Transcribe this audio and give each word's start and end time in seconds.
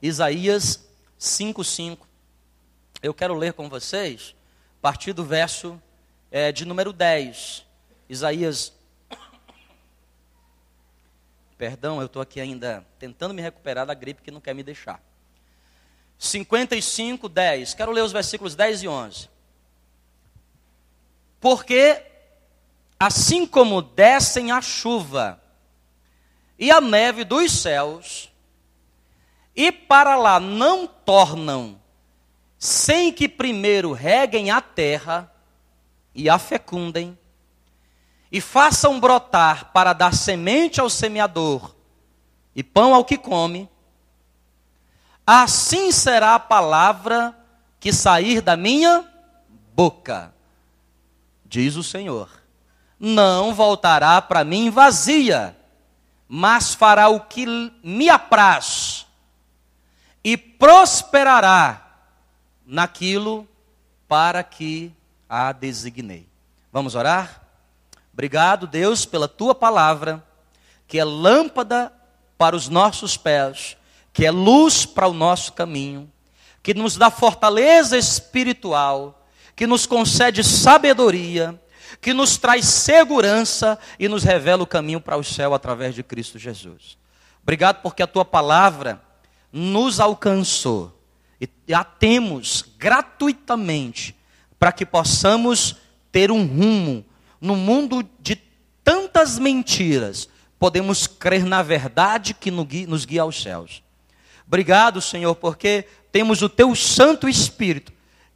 Isaías 0.00 0.88
5,5. 1.18 1.98
Eu 3.02 3.12
quero 3.12 3.34
ler 3.34 3.52
com 3.52 3.68
vocês, 3.68 4.34
a 4.78 4.82
partir 4.82 5.12
do 5.12 5.24
verso 5.24 5.80
é, 6.30 6.52
de 6.52 6.64
número 6.64 6.92
10. 6.92 7.66
Isaías. 8.08 8.72
Perdão, 11.58 12.00
eu 12.00 12.06
estou 12.06 12.22
aqui 12.22 12.40
ainda 12.40 12.86
tentando 12.98 13.34
me 13.34 13.42
recuperar 13.42 13.86
da 13.86 13.94
gripe 13.94 14.22
que 14.22 14.30
não 14.30 14.40
quer 14.40 14.54
me 14.54 14.62
deixar. 14.62 15.02
55, 16.18 17.28
10. 17.28 17.74
Quero 17.74 17.92
ler 17.92 18.02
os 18.02 18.12
versículos 18.12 18.54
10 18.54 18.82
e 18.82 18.88
11. 18.88 19.28
Porque, 21.40 22.04
assim 22.98 23.46
como 23.46 23.80
descem 23.80 24.50
a 24.50 24.60
chuva 24.60 25.40
e 26.58 26.70
a 26.70 26.80
neve 26.80 27.22
dos 27.22 27.52
céus, 27.52 28.28
e 29.58 29.72
para 29.72 30.14
lá 30.14 30.38
não 30.38 30.86
tornam, 30.86 31.80
sem 32.56 33.12
que 33.12 33.28
primeiro 33.28 33.92
reguem 33.92 34.52
a 34.52 34.60
terra 34.60 35.32
e 36.14 36.30
a 36.30 36.38
fecundem, 36.38 37.18
e 38.30 38.40
façam 38.40 39.00
brotar 39.00 39.72
para 39.72 39.92
dar 39.92 40.14
semente 40.14 40.80
ao 40.80 40.88
semeador 40.88 41.74
e 42.54 42.62
pão 42.62 42.94
ao 42.94 43.04
que 43.04 43.18
come, 43.18 43.68
assim 45.26 45.90
será 45.90 46.36
a 46.36 46.40
palavra 46.40 47.36
que 47.80 47.92
sair 47.92 48.40
da 48.40 48.56
minha 48.56 49.04
boca, 49.74 50.32
diz 51.44 51.74
o 51.74 51.82
Senhor. 51.82 52.30
Não 52.96 53.52
voltará 53.52 54.22
para 54.22 54.44
mim 54.44 54.70
vazia, 54.70 55.56
mas 56.28 56.74
fará 56.74 57.08
o 57.08 57.22
que 57.22 57.44
me 57.82 58.08
apraz 58.08 59.07
e 60.28 60.36
prosperará 60.36 62.02
naquilo 62.66 63.48
para 64.06 64.42
que 64.44 64.92
a 65.26 65.52
designei. 65.52 66.28
Vamos 66.70 66.94
orar? 66.94 67.40
Obrigado, 68.12 68.66
Deus, 68.66 69.06
pela 69.06 69.26
tua 69.26 69.54
palavra, 69.54 70.22
que 70.86 70.98
é 70.98 71.04
lâmpada 71.04 71.90
para 72.36 72.54
os 72.54 72.68
nossos 72.68 73.16
pés, 73.16 73.78
que 74.12 74.26
é 74.26 74.30
luz 74.30 74.84
para 74.84 75.08
o 75.08 75.14
nosso 75.14 75.54
caminho, 75.54 76.12
que 76.62 76.74
nos 76.74 76.98
dá 76.98 77.10
fortaleza 77.10 77.96
espiritual, 77.96 79.26
que 79.56 79.66
nos 79.66 79.86
concede 79.86 80.44
sabedoria, 80.44 81.58
que 82.02 82.12
nos 82.12 82.36
traz 82.36 82.66
segurança 82.66 83.78
e 83.98 84.08
nos 84.08 84.24
revela 84.24 84.62
o 84.62 84.66
caminho 84.66 85.00
para 85.00 85.16
o 85.16 85.24
céu 85.24 85.54
através 85.54 85.94
de 85.94 86.02
Cristo 86.02 86.38
Jesus. 86.38 86.98
Obrigado 87.42 87.80
porque 87.80 88.02
a 88.02 88.06
tua 88.06 88.26
palavra 88.26 89.07
nos 89.52 90.00
alcançou 90.00 90.98
e 91.40 91.74
a 91.74 91.84
temos 91.84 92.64
gratuitamente 92.78 94.16
para 94.58 94.72
que 94.72 94.84
possamos 94.84 95.76
ter 96.10 96.30
um 96.30 96.46
rumo 96.46 97.04
no 97.40 97.54
mundo 97.54 98.02
de 98.20 98.36
tantas 98.82 99.38
mentiras. 99.38 100.28
Podemos 100.58 101.06
crer 101.06 101.44
na 101.44 101.62
verdade 101.62 102.34
que 102.34 102.50
nos 102.50 103.04
guia 103.04 103.22
aos 103.22 103.40
céus. 103.40 103.82
Obrigado, 104.46 105.00
Senhor, 105.00 105.34
porque 105.34 105.86
temos 106.10 106.42
o 106.42 106.48
teu 106.48 106.74
Santo 106.74 107.28
Espírito 107.28 107.92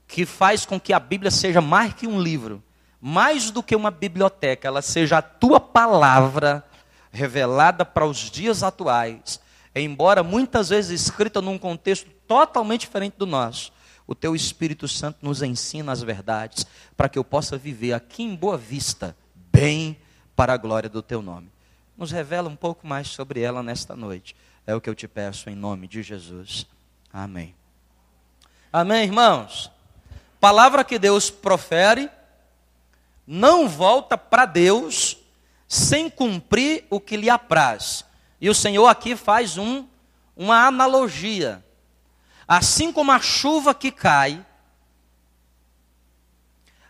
que 0.07 0.27
faz 0.27 0.67
com 0.67 0.79
que 0.79 0.93
a 0.93 1.01
Bíblia 1.01 1.31
seja 1.31 1.63
mais 1.63 1.95
que 1.95 2.07
um 2.07 2.21
livro, 2.21 2.63
mais 3.01 3.51
do 3.51 3.63
que 3.63 3.75
uma 3.75 3.91
biblioteca, 3.91 4.69
ela 4.69 4.83
seja 4.83 5.19
a 5.19 5.23
tua 5.23 5.59
palavra 5.59 6.63
revelada 7.11 7.85
para 7.85 8.07
os 8.07 8.31
dias 8.31 8.63
atuais 8.63 9.41
embora 9.81 10.23
muitas 10.23 10.69
vezes 10.69 11.03
escrita 11.03 11.41
num 11.41 11.59
contexto 11.59 12.11
totalmente 12.27 12.83
diferente 12.83 13.15
do 13.17 13.27
nosso, 13.27 13.73
o 14.07 14.15
teu 14.15 14.35
Espírito 14.35 14.87
Santo 14.87 15.19
nos 15.23 15.43
ensina 15.43 15.93
as 15.93 16.03
verdades 16.03 16.67
para 16.97 17.09
que 17.09 17.19
eu 17.19 17.25
possa 17.25 17.57
viver 17.57 17.93
aqui 17.93 18.23
em 18.23 18.35
Boa 18.35 18.59
Vista, 18.59 19.17
bem 19.35 19.97
para 20.37 20.53
a 20.53 20.57
glória 20.57 20.89
do 20.89 21.03
teu 21.03 21.23
nome. 21.23 21.51
Nos 21.97 22.11
revela 22.11 22.49
um 22.49 22.57
pouco 22.57 22.87
mais 22.87 23.09
sobre 23.09 23.41
ela 23.41 23.63
nesta 23.63 23.95
noite. 23.95 24.35
É 24.67 24.75
o 24.75 24.81
que 24.81 24.91
eu 24.91 24.95
te 24.95 25.09
peço 25.09 25.49
em 25.49 25.55
nome 25.55 25.87
de 25.87 26.03
Jesus. 26.03 26.67
Amém. 27.13 27.55
Amém, 28.73 29.05
irmãos. 29.05 29.71
Palavra 30.41 30.83
que 30.85 30.99
Deus 30.99 31.31
profere 31.31 32.11
não 33.27 33.69
volta 33.69 34.19
para 34.19 34.45
Deus 34.45 35.17
sem 35.69 36.11
cumprir 36.11 36.85
o 36.91 36.99
que 36.99 37.17
lhe 37.17 37.31
apraz. 37.31 38.05
E 38.43 38.51
o 38.51 38.55
Senhor 38.55 38.89
aqui 38.89 39.15
faz 39.15 39.57
um, 39.57 39.87
uma 40.37 40.67
analogia. 40.67 41.65
Assim 42.47 42.93
como 42.93 43.13
a 43.13 43.21
chuva 43.21 43.73
que 43.73 43.93
cai, 43.93 44.45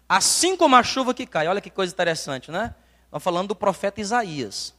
assim 0.09 0.57
como 0.57 0.75
a 0.75 0.83
chuva 0.83 1.13
que 1.13 1.27
cai, 1.27 1.47
olha 1.47 1.61
que 1.61 1.69
coisa 1.69 1.93
interessante, 1.93 2.51
né? 2.51 2.75
Estamos 3.05 3.23
falando 3.23 3.49
do 3.49 3.55
profeta 3.55 4.01
Isaías, 4.01 4.75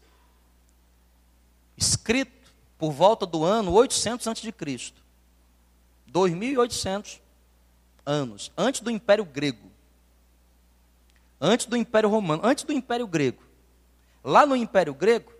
escrito 1.78 2.52
por 2.76 2.92
volta 2.92 3.28
do 3.28 3.46
ano 3.46 3.72
800 3.72 4.28
a.C., 4.28 4.52
2.800 6.12 7.20
anos, 8.04 8.52
antes 8.58 8.82
do 8.82 8.90
Império 8.90 9.26
Grego, 9.26 9.72
antes 11.40 11.68
do 11.68 11.78
Império 11.78 12.10
Romano, 12.10 12.42
antes 12.44 12.64
do 12.64 12.74
Império 12.74 13.06
Grego. 13.06 13.44
Lá 14.24 14.44
no 14.44 14.56
Império 14.56 14.96
Grego, 14.96 15.32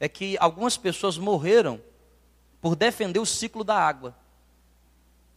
é 0.00 0.08
que 0.08 0.36
algumas 0.38 0.76
pessoas 0.76 1.18
morreram 1.18 1.80
por 2.60 2.76
defender 2.76 3.18
o 3.18 3.26
ciclo 3.26 3.64
da 3.64 3.76
água. 3.76 4.16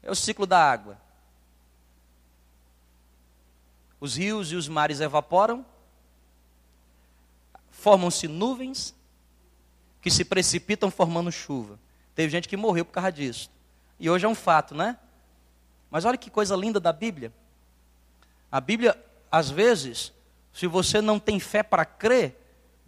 É 0.03 0.11
o 0.11 0.15
ciclo 0.15 0.45
da 0.45 0.59
água. 0.59 0.99
Os 3.99 4.15
rios 4.15 4.51
e 4.51 4.55
os 4.55 4.67
mares 4.67 4.99
evaporam, 4.99 5.65
formam-se 7.69 8.27
nuvens 8.27 8.95
que 10.01 10.09
se 10.09 10.25
precipitam 10.25 10.89
formando 10.89 11.31
chuva. 11.31 11.79
Teve 12.15 12.29
gente 12.31 12.49
que 12.49 12.57
morreu 12.57 12.83
por 12.83 12.91
causa 12.91 13.11
disso. 13.11 13.49
E 13.99 14.09
hoje 14.09 14.25
é 14.25 14.29
um 14.29 14.35
fato, 14.35 14.73
né? 14.73 14.97
Mas 15.89 16.05
olha 16.05 16.17
que 16.17 16.31
coisa 16.31 16.55
linda 16.55 16.79
da 16.79 16.91
Bíblia. 16.91 17.31
A 18.51 18.59
Bíblia, 18.59 18.97
às 19.31 19.49
vezes, 19.49 20.11
se 20.51 20.65
você 20.65 21.01
não 21.01 21.19
tem 21.19 21.39
fé 21.39 21.61
para 21.61 21.85
crer, 21.85 22.40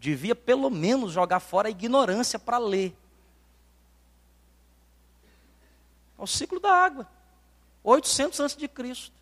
devia 0.03 0.35
pelo 0.35 0.69
menos 0.69 1.13
jogar 1.13 1.39
fora 1.39 1.69
a 1.69 1.71
ignorância 1.71 2.37
para 2.37 2.57
ler. 2.57 2.93
É 6.19 6.21
o 6.21 6.27
ciclo 6.27 6.59
da 6.59 6.71
água. 6.71 7.07
800 7.81 8.39
antes 8.41 8.55
de 8.57 8.67
Cristo. 8.67 9.15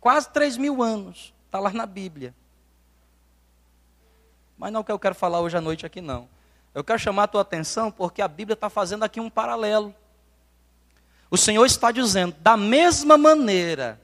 Quase 0.00 0.30
3 0.30 0.56
mil 0.56 0.82
anos. 0.82 1.34
Está 1.44 1.60
lá 1.60 1.70
na 1.70 1.84
Bíblia. 1.84 2.34
Mas 4.56 4.72
não 4.72 4.78
é 4.78 4.80
o 4.80 4.84
que 4.84 4.92
eu 4.92 4.98
quero 4.98 5.14
falar 5.14 5.40
hoje 5.40 5.58
à 5.58 5.60
noite 5.60 5.84
aqui, 5.84 6.00
não. 6.00 6.26
Eu 6.74 6.82
quero 6.82 6.98
chamar 6.98 7.24
a 7.24 7.28
tua 7.28 7.42
atenção 7.42 7.90
porque 7.90 8.22
a 8.22 8.28
Bíblia 8.28 8.54
está 8.54 8.70
fazendo 8.70 9.02
aqui 9.02 9.20
um 9.20 9.28
paralelo. 9.28 9.94
O 11.30 11.36
Senhor 11.36 11.66
está 11.66 11.92
dizendo, 11.92 12.34
da 12.40 12.56
mesma 12.56 13.18
maneira 13.18 14.00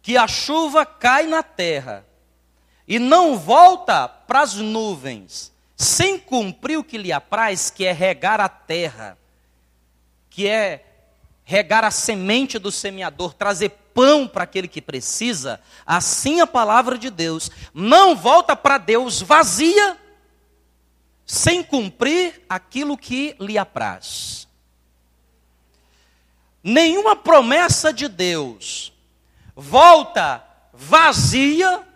que 0.00 0.16
a 0.16 0.28
chuva 0.28 0.86
cai 0.86 1.26
na 1.26 1.42
terra 1.42 2.06
e 2.86 2.98
não 2.98 3.38
volta 3.38 4.08
para 4.08 4.40
as 4.40 4.54
nuvens, 4.54 5.52
sem 5.76 6.18
cumprir 6.18 6.78
o 6.78 6.84
que 6.84 6.98
lhe 6.98 7.12
apraz, 7.12 7.70
que 7.70 7.84
é 7.84 7.92
regar 7.92 8.40
a 8.40 8.48
terra, 8.48 9.18
que 10.30 10.48
é 10.48 10.84
regar 11.44 11.84
a 11.84 11.90
semente 11.90 12.58
do 12.58 12.70
semeador, 12.70 13.34
trazer 13.34 13.70
pão 13.92 14.26
para 14.26 14.44
aquele 14.44 14.68
que 14.68 14.80
precisa, 14.80 15.60
assim 15.84 16.40
a 16.40 16.46
palavra 16.46 16.96
de 16.96 17.10
Deus 17.10 17.50
não 17.74 18.16
volta 18.16 18.56
para 18.56 18.78
Deus 18.78 19.20
vazia, 19.20 19.98
sem 21.26 21.62
cumprir 21.62 22.42
aquilo 22.48 22.96
que 22.96 23.36
lhe 23.38 23.58
apraz. 23.58 24.48
Nenhuma 26.62 27.16
promessa 27.16 27.92
de 27.92 28.08
Deus 28.08 28.92
volta 29.54 30.44
vazia 30.72 31.86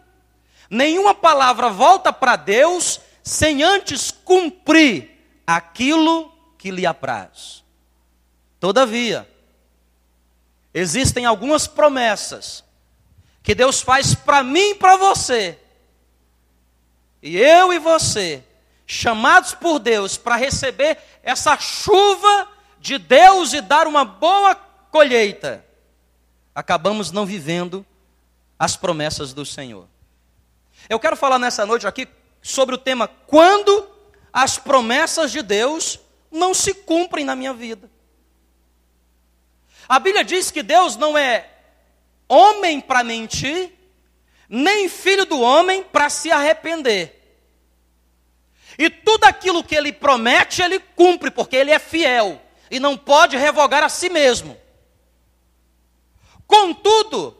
Nenhuma 0.68 1.14
palavra 1.14 1.68
volta 1.68 2.12
para 2.12 2.36
Deus 2.36 3.00
sem 3.22 3.62
antes 3.62 4.10
cumprir 4.10 5.10
aquilo 5.46 6.32
que 6.58 6.70
lhe 6.70 6.86
apraz. 6.86 7.64
Todavia, 8.58 9.28
existem 10.72 11.24
algumas 11.24 11.66
promessas 11.66 12.64
que 13.42 13.54
Deus 13.54 13.80
faz 13.80 14.14
para 14.14 14.42
mim 14.42 14.70
e 14.70 14.74
para 14.74 14.96
você. 14.96 15.58
E 17.22 17.36
eu 17.36 17.72
e 17.72 17.78
você, 17.78 18.42
chamados 18.86 19.54
por 19.54 19.78
Deus 19.78 20.16
para 20.16 20.36
receber 20.36 20.98
essa 21.22 21.58
chuva 21.58 22.48
de 22.80 22.98
Deus 22.98 23.52
e 23.52 23.60
dar 23.60 23.86
uma 23.86 24.04
boa 24.04 24.54
colheita, 24.90 25.64
acabamos 26.54 27.10
não 27.10 27.26
vivendo 27.26 27.84
as 28.58 28.76
promessas 28.76 29.32
do 29.32 29.44
Senhor. 29.44 29.86
Eu 30.88 31.00
quero 31.00 31.16
falar 31.16 31.38
nessa 31.38 31.66
noite 31.66 31.86
aqui 31.86 32.08
sobre 32.40 32.74
o 32.74 32.78
tema 32.78 33.08
quando 33.08 33.88
as 34.32 34.58
promessas 34.58 35.32
de 35.32 35.42
Deus 35.42 35.98
não 36.30 36.54
se 36.54 36.74
cumprem 36.74 37.24
na 37.24 37.34
minha 37.34 37.52
vida. 37.52 37.90
A 39.88 39.98
Bíblia 39.98 40.24
diz 40.24 40.50
que 40.50 40.62
Deus 40.62 40.96
não 40.96 41.16
é 41.16 41.48
homem 42.28 42.80
para 42.80 43.04
mentir, 43.04 43.72
nem 44.48 44.88
filho 44.88 45.24
do 45.24 45.40
homem 45.40 45.82
para 45.82 46.08
se 46.10 46.30
arrepender. 46.30 47.12
E 48.78 48.90
tudo 48.90 49.24
aquilo 49.24 49.64
que 49.64 49.74
ele 49.74 49.92
promete, 49.92 50.60
ele 50.60 50.78
cumpre, 50.78 51.30
porque 51.30 51.56
ele 51.56 51.70
é 51.70 51.78
fiel 51.78 52.40
e 52.70 52.78
não 52.78 52.96
pode 52.96 53.36
revogar 53.36 53.82
a 53.82 53.88
si 53.88 54.08
mesmo. 54.08 54.56
Contudo, 56.46 57.36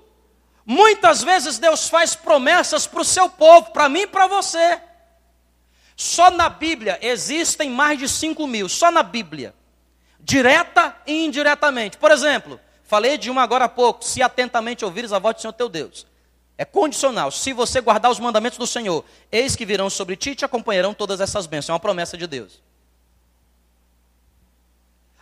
muitas 0.67 1.23
vezes 1.23 1.59
Deus 1.59 1.89
faz 1.89 2.17
promessas 2.17 2.87
para 2.87 3.01
o 3.01 3.05
seu 3.05 3.31
povo, 3.31 3.71
para 3.71 3.89
mim 3.89 4.01
e 4.01 4.07
para 4.07 4.27
você. 4.27 4.81
Só 5.97 6.31
na 6.31 6.51
Bíblia 6.51 6.99
existem 7.01 7.71
mais 7.71 7.99
de 7.99 8.09
5 8.09 8.47
mil, 8.47 8.69
só 8.69 8.91
na 8.91 9.03
Bíblia, 9.03 9.55
direta 10.21 10.95
e 11.07 11.25
indiretamente. 11.25 11.97
Por 11.97 12.11
exemplo, 12.11 12.61
falei 12.83 13.17
de 13.17 13.31
uma 13.31 13.43
agora 13.43 13.65
há 13.65 13.69
pouco: 13.69 14.05
se 14.05 14.23
atentamente 14.23 14.85
ouvires 14.85 15.13
a 15.13 15.19
voz 15.19 15.37
do 15.37 15.41
Senhor 15.41 15.55
teu 15.55 15.69
Deus. 15.69 16.07
É 16.59 16.65
condicional. 16.65 17.31
Se 17.31 17.53
você 17.53 17.81
guardar 17.81 18.11
os 18.11 18.19
mandamentos 18.19 18.59
do 18.59 18.67
Senhor, 18.67 19.05
eis 19.31 19.55
que 19.55 19.67
virão 19.67 19.91
sobre 19.91 20.17
ti 20.17 20.31
e 20.31 20.35
te 20.35 20.45
acompanharão 20.45 20.95
todas 20.95 21.21
essas 21.21 21.47
bênçãos. 21.47 21.71
É 21.71 21.73
uma 21.75 21.81
promessa 21.81 22.17
de 22.17 22.27
Deus. 22.27 22.63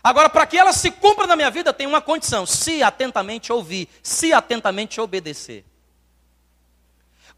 Agora, 0.04 0.28
para 0.28 0.46
que 0.46 0.58
ela 0.58 0.74
se 0.74 0.90
cumpra 0.90 1.26
na 1.26 1.34
minha 1.34 1.50
vida, 1.50 1.72
tem 1.72 1.86
uma 1.86 2.02
condição: 2.02 2.44
se 2.44 2.82
atentamente 2.82 3.50
ouvir, 3.50 3.88
se 4.02 4.34
atentamente 4.34 5.00
obedecer. 5.00 5.64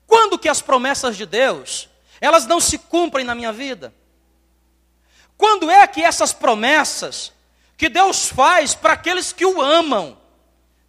Quando 0.05 0.37
que 0.37 0.49
as 0.49 0.61
promessas 0.61 1.17
de 1.17 1.25
Deus, 1.25 1.89
elas 2.21 2.45
não 2.45 2.61
se 2.61 2.77
cumprem 2.77 3.25
na 3.25 3.37
minha 3.37 3.53
vida? 3.53 3.95
Quando 5.37 5.71
é 5.71 5.87
que 5.87 6.03
essas 6.03 6.33
promessas 6.33 7.33
que 7.77 7.89
Deus 7.89 8.27
faz 8.27 8.75
para 8.75 8.95
aqueles 8.95 9.33
que 9.33 9.47
o 9.47 9.63
amam? 9.63 10.19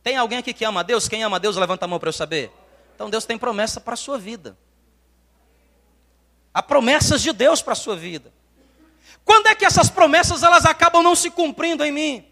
Tem 0.02 0.18
alguém 0.18 0.40
aqui 0.40 0.54
que 0.54 0.66
ama 0.66 0.80
a 0.80 0.84
Deus? 0.84 1.08
Quem 1.08 1.24
ama 1.24 1.36
a 1.36 1.40
Deus, 1.40 1.58
levanta 1.58 1.86
a 1.86 1.88
mão 1.88 2.00
para 2.00 2.10
eu 2.10 2.14
saber. 2.14 2.52
Então 2.96 3.10
Deus 3.10 3.26
tem 3.26 3.38
promessa 3.38 3.80
para 3.80 3.94
a 3.94 3.98
sua 3.98 4.18
vida. 4.18 4.58
Há 6.52 6.64
promessas 6.64 7.22
de 7.22 7.32
Deus 7.34 7.62
para 7.62 7.74
a 7.74 7.76
sua 7.76 7.96
vida. 7.96 8.34
Quando 9.28 9.48
é 9.48 9.56
que 9.56 9.66
essas 9.66 9.90
promessas 9.90 10.42
elas 10.42 10.66
acabam 10.66 11.04
não 11.04 11.14
se 11.14 11.30
cumprindo 11.30 11.84
em 11.84 11.92
mim? 11.92 12.32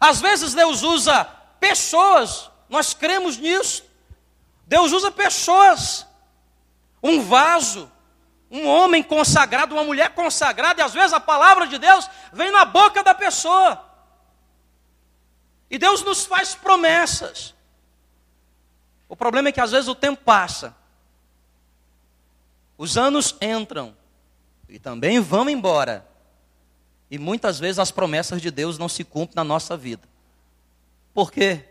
Às 0.00 0.20
vezes 0.20 0.52
Deus 0.54 0.82
usa 0.82 1.24
pessoas, 1.60 2.50
nós 2.68 2.92
cremos 2.92 3.38
nisso. 3.38 3.84
Deus 4.66 4.90
usa 4.90 5.12
pessoas, 5.12 6.04
um 7.00 7.22
vaso, 7.22 7.88
um 8.50 8.66
homem 8.66 9.04
consagrado, 9.04 9.76
uma 9.76 9.84
mulher 9.84 10.16
consagrada, 10.16 10.80
e 10.80 10.84
às 10.84 10.92
vezes 10.92 11.12
a 11.12 11.20
palavra 11.20 11.68
de 11.68 11.78
Deus 11.78 12.10
vem 12.32 12.50
na 12.50 12.64
boca 12.64 13.04
da 13.04 13.14
pessoa. 13.14 13.88
E 15.70 15.78
Deus 15.78 16.02
nos 16.02 16.26
faz 16.26 16.56
promessas. 16.56 17.54
O 19.08 19.14
problema 19.14 19.50
é 19.50 19.52
que 19.52 19.60
às 19.60 19.70
vezes 19.70 19.88
o 19.88 19.94
tempo 19.94 20.24
passa, 20.24 20.74
os 22.76 22.98
anos 22.98 23.36
entram 23.40 24.01
e 24.72 24.78
também 24.78 25.20
vão 25.20 25.50
embora, 25.50 26.06
e 27.10 27.18
muitas 27.18 27.60
vezes 27.60 27.78
as 27.78 27.90
promessas 27.90 28.40
de 28.40 28.50
Deus 28.50 28.78
não 28.78 28.88
se 28.88 29.04
cumprem 29.04 29.36
na 29.36 29.44
nossa 29.44 29.76
vida. 29.76 30.08
Por 31.12 31.30
quê? 31.30 31.66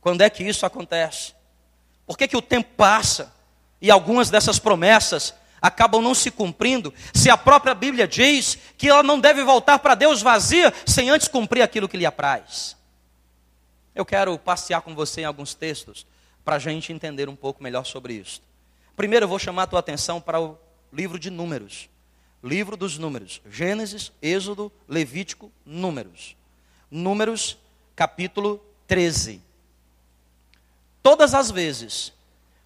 Quando 0.00 0.22
é 0.22 0.30
que 0.30 0.42
isso 0.42 0.64
acontece? 0.64 1.34
Por 2.06 2.16
que, 2.16 2.26
que 2.26 2.36
o 2.36 2.40
tempo 2.40 2.70
passa 2.74 3.34
e 3.82 3.90
algumas 3.90 4.30
dessas 4.30 4.58
promessas 4.58 5.34
acabam 5.60 6.00
não 6.00 6.14
se 6.14 6.30
cumprindo, 6.30 6.94
se 7.12 7.28
a 7.28 7.36
própria 7.36 7.74
Bíblia 7.74 8.08
diz 8.08 8.56
que 8.78 8.88
ela 8.88 9.02
não 9.02 9.20
deve 9.20 9.44
voltar 9.44 9.78
para 9.78 9.94
Deus 9.94 10.22
vazia 10.22 10.72
sem 10.86 11.10
antes 11.10 11.28
cumprir 11.28 11.60
aquilo 11.60 11.88
que 11.88 11.98
lhe 11.98 12.06
apraz? 12.06 12.76
Eu 13.94 14.06
quero 14.06 14.38
passear 14.38 14.80
com 14.80 14.94
você 14.94 15.20
em 15.20 15.24
alguns 15.24 15.52
textos 15.52 16.06
para 16.42 16.56
a 16.56 16.58
gente 16.58 16.94
entender 16.94 17.28
um 17.28 17.36
pouco 17.36 17.62
melhor 17.62 17.84
sobre 17.84 18.14
isso. 18.14 18.40
Primeiro 18.96 19.24
eu 19.24 19.28
vou 19.28 19.38
chamar 19.38 19.64
a 19.64 19.66
tua 19.66 19.80
atenção 19.80 20.18
para 20.18 20.40
o 20.40 20.56
livro 20.90 21.18
de 21.18 21.28
Números. 21.30 21.90
Livro 22.46 22.76
dos 22.76 22.96
Números. 22.96 23.42
Gênesis, 23.50 24.12
Êxodo, 24.22 24.70
Levítico, 24.88 25.50
Números. 25.64 26.36
Números, 26.88 27.58
capítulo 27.96 28.64
13. 28.86 29.42
Todas 31.02 31.34
as 31.34 31.50
vezes 31.50 32.12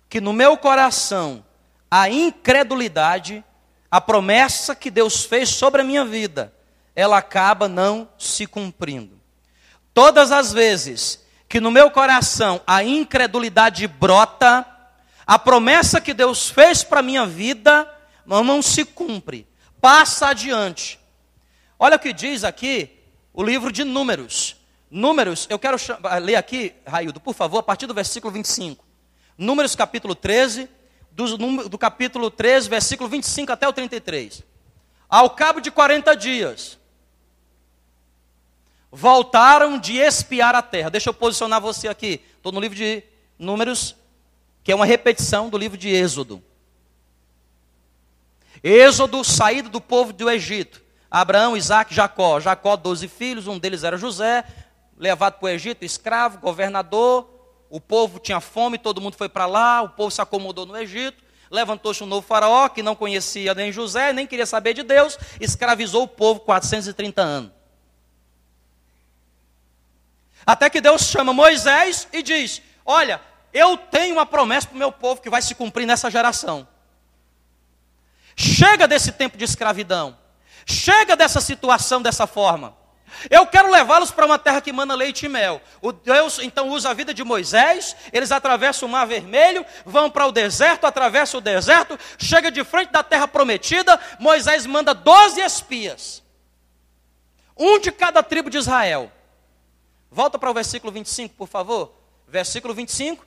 que 0.07 0.21
no 0.21 0.35
meu 0.35 0.57
coração 0.59 1.43
a 1.91 2.11
incredulidade, 2.11 3.43
a 3.91 4.03
promessa 4.03 4.77
que 4.77 4.91
Deus 4.91 5.25
fez 5.25 5.49
sobre 5.49 5.81
a 5.81 5.85
minha 5.85 6.05
vida, 6.05 6.53
ela 6.95 7.17
acaba 7.17 7.67
não 7.67 8.07
se 8.19 8.47
cumprindo. 8.47 9.19
Todas 9.95 10.31
as 10.31 10.53
vezes 10.53 11.25
que 11.49 11.59
no 11.59 11.71
meu 11.71 11.91
coração 11.91 12.61
a 12.67 12.85
incredulidade 12.85 13.87
brota, 13.89 14.67
a 15.27 15.39
promessa 15.39 16.03
que 16.03 16.13
Deus 16.13 16.51
fez 16.51 16.85
para 16.85 17.01
a 17.01 17.03
minha 17.03 17.25
vida 17.25 17.91
não, 18.27 18.63
se 18.63 18.85
cumpre, 18.85 19.47
passa 19.81 20.29
adiante. 20.29 21.01
Olha 21.79 21.97
o 21.97 21.99
que 21.99 22.13
diz 22.13 22.45
aqui 22.45 22.99
o 23.33 23.43
livro 23.43 23.73
de 23.73 23.85
Números. 23.85 24.57
Números, 24.91 25.47
eu 25.49 25.59
quero 25.59 25.77
ler 26.23 26.37
aqui, 26.37 26.75
Raildo, 26.87 27.21
por 27.21 27.35
favor, 27.35 27.59
a 27.59 27.63
partir 27.63 27.87
do 27.87 27.95
versículo 27.95 28.33
25. 28.33 28.85
Números 29.39 29.75
capítulo 29.75 30.15
13, 30.15 30.69
do, 31.13 31.69
do 31.69 31.79
capítulo 31.79 32.31
13, 32.31 32.69
versículo 32.69 33.09
25 33.09 33.53
até 33.53 33.69
o 33.69 33.73
33. 33.73 34.43
Ao 35.09 35.31
cabo 35.31 35.61
de 35.61 35.71
40 35.71 36.15
dias, 36.17 36.79
voltaram 38.91 39.79
de 39.79 39.97
espiar 39.97 40.55
a 40.55 40.63
terra. 40.63 40.91
Deixa 40.91 41.11
eu 41.11 41.15
posicionar 41.15 41.61
você 41.61 41.89
aqui. 41.89 42.21
Estou 42.37 42.53
no 42.53 42.61
livro 42.61 42.77
de 42.77 43.03
Números, 43.39 43.97
que 44.63 44.73
é 44.73 44.75
uma 44.75 44.85
repetição 44.85 45.49
do 45.49 45.57
livro 45.57 45.79
de 45.79 45.89
Êxodo. 45.89 46.43
Êxodo, 48.63 49.25
saída 49.25 49.69
do 49.69 49.81
povo 49.81 50.13
do 50.13 50.31
Egito. 50.31 50.83
Abraão, 51.11 51.57
Isaac, 51.57 51.95
Jacó. 51.95 52.39
Jacó, 52.39 52.77
doze 52.77 53.09
filhos, 53.09 53.47
um 53.47 53.59
deles 53.59 53.85
era 53.85 53.97
José, 53.97 54.45
levado 54.97 55.35
para 55.35 55.47
o 55.47 55.49
Egito, 55.49 55.85
escravo, 55.85 56.39
governador. 56.39 57.29
O 57.69 57.81
povo 57.81 58.19
tinha 58.19 58.41
fome, 58.41 58.79
todo 58.79 59.01
mundo 59.01 59.17
foi 59.17 59.29
para 59.29 59.47
lá, 59.47 59.83
o 59.83 59.89
povo 59.89 60.11
se 60.11 60.21
acomodou 60.21 60.67
no 60.67 60.77
Egito. 60.77 61.23
Levantou-se 61.51 62.03
um 62.05 62.07
novo 62.07 62.27
faraó 62.27 62.69
que 62.69 62.83
não 62.83 62.95
conhecia 62.95 63.55
nem 63.55 63.73
José, 63.73 64.13
nem 64.13 64.27
queria 64.27 64.47
saber 64.47 64.73
de 64.73 64.85
Deus, 64.85 65.19
escravizou 65.41 66.05
o 66.05 66.09
povo 66.09 66.41
430 66.41 67.23
anos. 67.23 67.51
Até 70.47 70.71
que 70.71 70.81
Deus 70.81 71.03
chama 71.03 71.33
Moisés 71.33 72.09
e 72.13 72.23
diz: 72.23 72.63
Olha, 72.85 73.21
eu 73.53 73.77
tenho 73.77 74.15
uma 74.15 74.27
promessa 74.27 74.69
para 74.69 74.77
o 74.77 74.79
meu 74.79 74.93
povo 74.93 75.21
que 75.21 75.31
vai 75.31 75.43
se 75.43 75.55
cumprir 75.55 75.87
nessa 75.87 76.11
geração. 76.11 76.67
Chega 78.41 78.89
desse 78.89 79.13
tempo 79.13 79.37
de 79.37 79.45
escravidão. 79.45 80.17
Chega 80.65 81.15
dessa 81.15 81.43
situação 81.43 82.01
dessa 82.01 82.27
forma. 82.27 82.75
Eu 83.29 83.47
quero 83.47 83.71
levá-los 83.71 84.11
para 84.11 84.25
uma 84.25 84.39
terra 84.39 84.63
que 84.63 84.73
manda 84.73 84.95
leite 84.95 85.27
e 85.27 85.29
mel. 85.29 85.61
O 85.83 85.93
Deus 85.93 86.39
então 86.39 86.71
usa 86.71 86.89
a 86.89 86.95
vida 86.95 87.13
de 87.13 87.23
Moisés, 87.23 87.95
eles 88.11 88.33
atravessam 88.33 88.89
o 88.89 88.93
mar 88.93 89.07
vermelho, 89.07 89.63
vão 89.85 90.11
para 90.11 90.27
o 90.27 90.33
deserto, 90.33 90.87
atravessam 90.87 91.37
o 91.37 91.43
deserto, 91.43 91.99
chega 92.17 92.51
de 92.51 92.65
frente 92.65 92.91
da 92.91 93.03
terra 93.03 93.29
prometida, 93.29 94.01
Moisés 94.19 94.65
manda 94.65 94.95
doze 94.95 95.43
espias. 95.43 96.23
Um 97.55 97.79
de 97.79 97.93
cada 97.93 98.23
tribo 98.23 98.49
de 98.49 98.57
Israel. 98.57 99.13
Volta 100.11 100.39
para 100.39 100.51
o 100.51 100.55
versículo 100.55 100.91
25, 100.91 101.35
por 101.35 101.47
favor. 101.47 101.93
Versículo 102.27 102.73
25. 102.73 103.23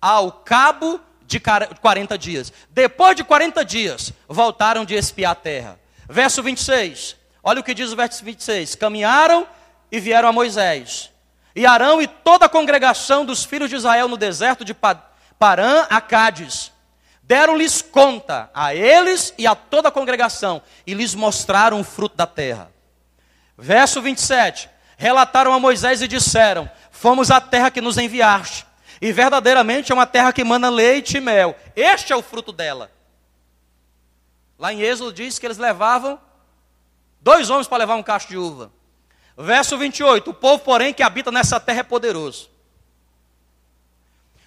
Ao 0.00 0.32
cabo 0.32 0.98
de 1.26 1.40
40 1.40 2.18
dias. 2.18 2.52
Depois 2.70 3.16
de 3.16 3.24
40 3.24 3.64
dias, 3.64 4.12
voltaram 4.28 4.84
de 4.84 4.94
espiar 4.94 5.32
a 5.32 5.34
terra. 5.34 5.80
Verso 6.08 6.42
26. 6.42 7.16
Olha 7.42 7.60
o 7.60 7.64
que 7.64 7.74
diz 7.74 7.92
o 7.92 7.96
verso 7.96 8.24
26. 8.24 8.74
Caminharam 8.74 9.46
e 9.90 10.00
vieram 10.00 10.28
a 10.28 10.32
Moisés. 10.32 11.10
E 11.54 11.66
Arão 11.66 12.02
e 12.02 12.06
toda 12.06 12.46
a 12.46 12.48
congregação 12.48 13.24
dos 13.24 13.44
filhos 13.44 13.70
de 13.70 13.76
Israel 13.76 14.08
no 14.08 14.16
deserto 14.16 14.64
de 14.64 14.74
Parã 14.74 15.86
a 15.88 16.00
Cádiz. 16.00 16.72
Deram-lhes 17.22 17.80
conta 17.80 18.50
a 18.52 18.74
eles 18.74 19.32
e 19.38 19.46
a 19.46 19.54
toda 19.54 19.88
a 19.88 19.92
congregação 19.92 20.60
e 20.86 20.92
lhes 20.92 21.14
mostraram 21.14 21.80
o 21.80 21.84
fruto 21.84 22.16
da 22.16 22.26
terra. 22.26 22.70
Verso 23.56 24.02
27 24.02 24.68
relataram 24.96 25.52
a 25.52 25.60
Moisés 25.60 26.02
e 26.02 26.08
disseram: 26.08 26.70
Fomos 26.90 27.30
à 27.30 27.40
terra 27.40 27.70
que 27.70 27.80
nos 27.80 27.98
enviaste, 27.98 28.66
e 29.00 29.12
verdadeiramente 29.12 29.92
é 29.92 29.94
uma 29.94 30.06
terra 30.06 30.32
que 30.32 30.44
manda 30.44 30.68
leite 30.68 31.16
e 31.16 31.20
mel. 31.20 31.56
Este 31.74 32.12
é 32.12 32.16
o 32.16 32.22
fruto 32.22 32.52
dela. 32.52 32.90
Lá 34.58 34.72
em 34.72 34.80
Êxodo 34.80 35.12
diz 35.12 35.38
que 35.38 35.46
eles 35.46 35.58
levavam 35.58 36.20
dois 37.20 37.50
homens 37.50 37.66
para 37.66 37.78
levar 37.78 37.96
um 37.96 38.02
cacho 38.02 38.28
de 38.28 38.36
uva. 38.36 38.72
Verso 39.36 39.76
28: 39.76 40.30
O 40.30 40.34
povo, 40.34 40.62
porém, 40.62 40.94
que 40.94 41.02
habita 41.02 41.30
nessa 41.30 41.58
terra 41.58 41.80
é 41.80 41.82
poderoso. 41.82 42.53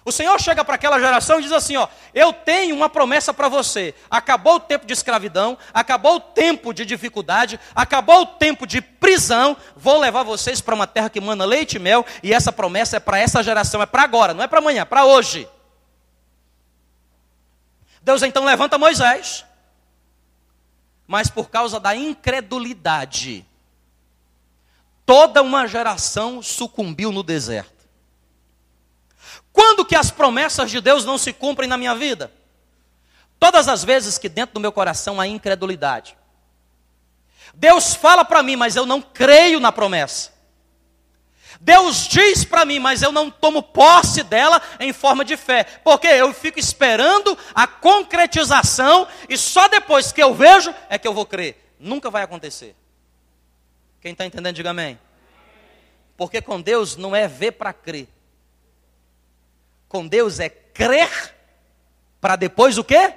O 0.08 0.12
Senhor 0.12 0.40
chega 0.40 0.64
para 0.64 0.76
aquela 0.76 0.98
geração 0.98 1.38
e 1.38 1.42
diz 1.42 1.52
assim: 1.52 1.76
ó, 1.76 1.86
eu 2.14 2.32
tenho 2.32 2.74
uma 2.74 2.88
promessa 2.88 3.34
para 3.34 3.46
você. 3.46 3.94
Acabou 4.10 4.54
o 4.54 4.60
tempo 4.60 4.86
de 4.86 4.94
escravidão, 4.94 5.58
acabou 5.72 6.16
o 6.16 6.20
tempo 6.20 6.72
de 6.72 6.86
dificuldade, 6.86 7.60
acabou 7.74 8.22
o 8.22 8.26
tempo 8.26 8.66
de 8.66 8.80
prisão. 8.80 9.54
Vou 9.76 9.98
levar 9.98 10.22
vocês 10.22 10.62
para 10.62 10.74
uma 10.74 10.86
terra 10.86 11.10
que 11.10 11.20
manda 11.20 11.44
leite 11.44 11.74
e 11.74 11.78
mel, 11.78 12.06
e 12.22 12.32
essa 12.32 12.50
promessa 12.50 12.96
é 12.96 13.00
para 13.00 13.18
essa 13.18 13.42
geração, 13.42 13.82
é 13.82 13.86
para 13.86 14.02
agora, 14.02 14.32
não 14.32 14.42
é 14.42 14.46
para 14.46 14.60
amanhã, 14.60 14.80
é 14.80 14.86
para 14.86 15.04
hoje. 15.04 15.46
Deus 18.00 18.22
então 18.22 18.46
levanta 18.46 18.78
Moisés, 18.78 19.44
mas 21.06 21.28
por 21.28 21.50
causa 21.50 21.78
da 21.78 21.94
incredulidade, 21.94 23.44
toda 25.04 25.42
uma 25.42 25.66
geração 25.66 26.42
sucumbiu 26.42 27.12
no 27.12 27.22
deserto. 27.22 27.77
Quando 29.58 29.84
que 29.84 29.96
as 29.96 30.08
promessas 30.08 30.70
de 30.70 30.80
Deus 30.80 31.04
não 31.04 31.18
se 31.18 31.32
cumprem 31.32 31.68
na 31.68 31.76
minha 31.76 31.92
vida? 31.92 32.30
Todas 33.40 33.66
as 33.66 33.82
vezes 33.82 34.16
que 34.16 34.28
dentro 34.28 34.54
do 34.54 34.60
meu 34.60 34.70
coração 34.70 35.20
há 35.20 35.26
incredulidade. 35.26 36.16
Deus 37.52 37.92
fala 37.92 38.24
para 38.24 38.40
mim, 38.40 38.54
mas 38.54 38.76
eu 38.76 38.86
não 38.86 39.02
creio 39.02 39.58
na 39.58 39.72
promessa. 39.72 40.32
Deus 41.60 42.06
diz 42.06 42.44
para 42.44 42.64
mim, 42.64 42.78
mas 42.78 43.02
eu 43.02 43.10
não 43.10 43.32
tomo 43.32 43.60
posse 43.60 44.22
dela 44.22 44.62
em 44.78 44.92
forma 44.92 45.24
de 45.24 45.36
fé, 45.36 45.64
porque 45.82 46.06
eu 46.06 46.32
fico 46.32 46.60
esperando 46.60 47.36
a 47.52 47.66
concretização 47.66 49.08
e 49.28 49.36
só 49.36 49.66
depois 49.66 50.12
que 50.12 50.22
eu 50.22 50.32
vejo 50.32 50.72
é 50.88 50.96
que 50.96 51.08
eu 51.08 51.12
vou 51.12 51.26
crer. 51.26 51.74
Nunca 51.80 52.08
vai 52.10 52.22
acontecer. 52.22 52.76
Quem 54.00 54.12
está 54.12 54.24
entendendo, 54.24 54.54
diga 54.54 54.70
amém. 54.70 55.00
Porque 56.16 56.40
com 56.40 56.60
Deus 56.60 56.96
não 56.96 57.16
é 57.16 57.26
ver 57.26 57.50
para 57.50 57.72
crer. 57.72 58.08
Com 59.88 60.06
Deus 60.06 60.38
é 60.38 60.48
crer 60.48 61.34
para 62.20 62.36
depois 62.36 62.76
o 62.78 62.84
quê? 62.84 63.14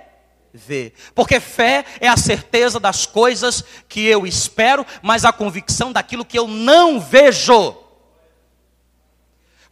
Ver. 0.54 0.94
Porque 1.14 1.40
fé 1.40 1.86
é 2.00 2.08
a 2.08 2.18
certeza 2.18 2.80
das 2.80 3.06
coisas 3.06 3.64
que 3.88 4.06
eu 4.06 4.26
espero, 4.26 4.86
mas 5.02 5.26
a 5.26 5.34
convicção 5.34 5.92
daquilo 5.92 6.26
que 6.26 6.38
eu 6.38 6.48
não 6.48 7.00
vejo. 7.00 7.78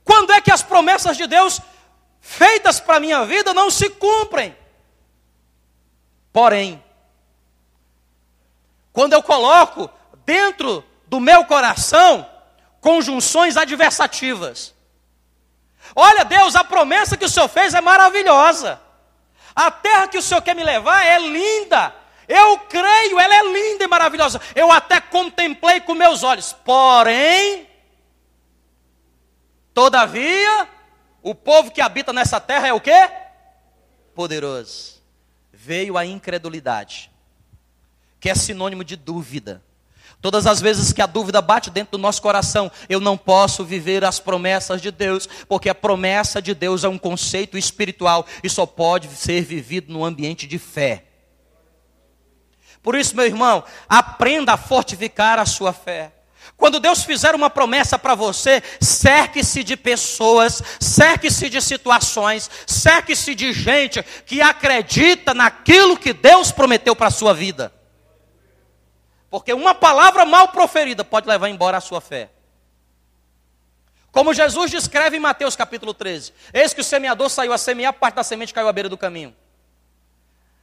Quando 0.04 0.32
é 0.32 0.42
que 0.42 0.52
as 0.52 0.64
promessas 0.64 1.16
de 1.16 1.28
Deus 1.28 1.62
feitas 2.20 2.80
para 2.80 2.98
a 2.98 3.00
minha 3.00 3.26
vida 3.26 3.54
não 3.54 3.70
se 3.70 3.90
cumprem? 3.90 4.56
Porém, 6.32 6.84
quando 8.92 9.14
eu 9.14 9.24
coloco 9.24 9.90
dentro 10.26 10.84
do 11.08 11.20
meu 11.20 11.46
coração 11.46 12.30
conjunções 12.82 13.58
adversativas, 13.58 14.74
Olha, 15.96 16.24
Deus, 16.24 16.56
a 16.56 16.64
promessa 16.64 17.18
que 17.18 17.26
o 17.26 17.30
Senhor 17.30 17.48
fez 17.48 17.74
é 17.74 17.82
maravilhosa. 17.82 18.80
A 19.56 19.72
terra 19.72 20.08
que 20.08 20.18
o 20.18 20.22
Senhor 20.22 20.42
quer 20.42 20.56
me 20.56 20.64
levar 20.64 21.06
é 21.06 21.20
linda. 21.20 21.94
Eu 22.28 22.60
creio, 22.60 23.20
ela 23.20 23.36
é 23.36 23.44
linda 23.44 23.84
e 23.84 23.88
maravilhosa. 23.88 24.40
Eu 24.56 24.72
até 24.72 25.02
contemplei 25.02 25.82
com 25.82 25.96
meus 25.96 26.22
olhos. 26.24 26.54
Porém, 26.54 27.68
todavia, 29.74 30.70
o 31.22 31.34
povo 31.34 31.72
que 31.72 31.82
habita 31.82 32.14
nessa 32.14 32.40
terra 32.40 32.68
é 32.68 32.74
o 32.74 32.80
quê? 32.80 33.10
Poderoso. 34.14 35.02
Veio 35.52 35.98
a 35.98 36.06
incredulidade, 36.06 37.12
que 38.20 38.30
é 38.30 38.36
sinônimo 38.36 38.84
de 38.84 38.96
dúvida. 38.96 39.64
Todas 40.22 40.46
as 40.46 40.60
vezes 40.60 40.92
que 40.92 41.02
a 41.02 41.06
dúvida 41.06 41.42
bate 41.42 41.70
dentro 41.70 41.92
do 41.92 42.02
nosso 42.02 42.22
coração, 42.22 42.70
eu 42.90 43.00
não 43.00 43.18
posso 43.18 43.64
viver 43.64 44.04
as 44.04 44.20
promessas 44.20 44.82
de 44.82 44.92
Deus, 44.92 45.28
porque 45.48 45.70
a 45.70 45.76
promessa 45.76 46.42
de 46.42 46.54
Deus 46.54 46.84
é 46.84 46.90
um 46.90 46.98
conceito 46.98 47.58
espiritual 47.58 48.26
e 48.44 48.50
só 48.50 48.66
pode 48.66 49.08
ser 49.08 49.42
vivido 49.44 49.94
no 49.94 50.04
ambiente 50.04 50.46
de 50.46 50.60
fé. 50.60 51.06
Por 52.84 52.96
isso, 52.96 53.16
meu 53.16 53.26
irmão, 53.26 53.64
aprenda 53.88 54.54
a 54.54 54.58
fortificar 54.58 55.40
a 55.40 55.46
sua 55.46 55.72
fé. 55.72 56.12
Quando 56.58 56.82
Deus 56.82 57.04
fizer 57.04 57.34
uma 57.34 57.50
promessa 57.50 57.98
para 57.98 58.16
você, 58.16 58.62
cerque-se 58.82 59.64
de 59.64 59.78
pessoas, 59.78 60.62
cerque-se 60.82 61.50
de 61.50 61.62
situações, 61.62 62.50
cerque-se 62.68 63.34
de 63.34 63.54
gente 63.54 64.04
que 64.26 64.42
acredita 64.42 65.34
naquilo 65.34 65.98
que 65.98 66.12
Deus 66.12 66.52
prometeu 66.52 66.94
para 66.94 67.08
a 67.08 67.12
sua 67.12 67.34
vida. 67.34 67.79
Porque 69.30 69.54
uma 69.54 69.76
palavra 69.76 70.26
mal 70.26 70.48
proferida 70.50 71.04
pode 71.04 71.28
levar 71.28 71.50
embora 71.50 71.78
a 71.78 71.82
sua 71.82 72.02
fé. 72.02 72.32
Como 74.12 74.34
Jesus 74.34 74.72
descreve 74.72 75.18
em 75.18 75.20
Mateus 75.20 75.56
capítulo 75.56 75.94
13: 75.94 76.34
Eis 76.54 76.74
que 76.74 76.82
o 76.82 76.84
semeador 76.84 77.30
saiu 77.30 77.54
a 77.54 77.58
semear, 77.58 77.94
parte 77.94 78.16
da 78.16 78.24
semente 78.24 78.54
caiu 78.54 78.68
à 78.68 78.74
beira 78.74 78.90
do 78.90 78.98
caminho. 78.98 79.36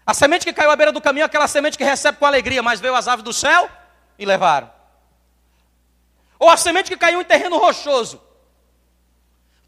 A 0.04 0.14
semente 0.14 0.44
que 0.44 0.52
caiu 0.52 0.70
à 0.70 0.76
beira 0.76 0.92
do 0.92 1.00
caminho 1.00 1.22
é 1.22 1.26
aquela 1.26 1.48
semente 1.48 1.78
que 1.78 1.84
recebe 1.84 2.18
com 2.18 2.26
alegria, 2.26 2.62
mas 2.62 2.80
veio 2.80 2.94
as 2.94 3.08
aves 3.08 3.24
do 3.24 3.32
céu 3.32 3.68
e 4.18 4.24
levaram. 4.24 4.70
Ou 6.38 6.50
a 6.50 6.56
semente 6.56 6.90
que 6.90 6.96
caiu 6.96 7.20
em 7.20 7.24
terreno 7.24 7.58
rochoso, 7.58 8.20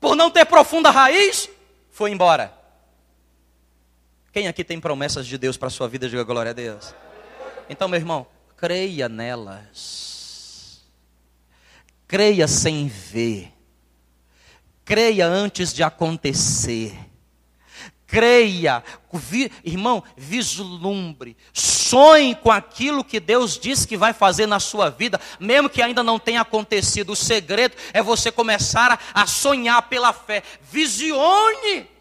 por 0.00 0.14
não 0.14 0.30
ter 0.30 0.44
profunda 0.44 0.90
raiz, 0.90 1.48
foi 1.90 2.10
embora. 2.10 2.52
Quem 4.32 4.46
aqui 4.46 4.62
tem 4.62 4.80
promessas 4.80 5.26
de 5.26 5.36
Deus 5.36 5.56
para 5.56 5.68
a 5.68 5.70
sua 5.70 5.88
vida, 5.88 6.08
diga 6.08 6.22
glória 6.22 6.50
a 6.50 6.54
Deus. 6.54 6.94
Então, 7.68 7.88
meu 7.88 7.98
irmão, 7.98 8.26
creia 8.58 9.08
nelas. 9.08 10.82
Creia 12.06 12.48
sem 12.48 12.88
ver. 12.88 13.52
Creia 14.84 15.26
antes 15.26 15.72
de 15.72 15.82
acontecer. 15.82 16.98
Creia, 18.06 18.82
vi, 19.12 19.52
irmão, 19.62 20.02
vislumbre, 20.16 21.36
sonhe 21.52 22.34
com 22.34 22.50
aquilo 22.50 23.04
que 23.04 23.20
Deus 23.20 23.58
diz 23.58 23.84
que 23.84 23.98
vai 23.98 24.14
fazer 24.14 24.46
na 24.46 24.58
sua 24.58 24.88
vida, 24.88 25.20
mesmo 25.38 25.68
que 25.68 25.82
ainda 25.82 26.02
não 26.02 26.18
tenha 26.18 26.40
acontecido. 26.40 27.12
O 27.12 27.16
segredo 27.16 27.76
é 27.92 28.02
você 28.02 28.32
começar 28.32 28.92
a, 28.92 29.22
a 29.22 29.26
sonhar 29.26 29.90
pela 29.90 30.14
fé. 30.14 30.42
Visione. 30.62 31.97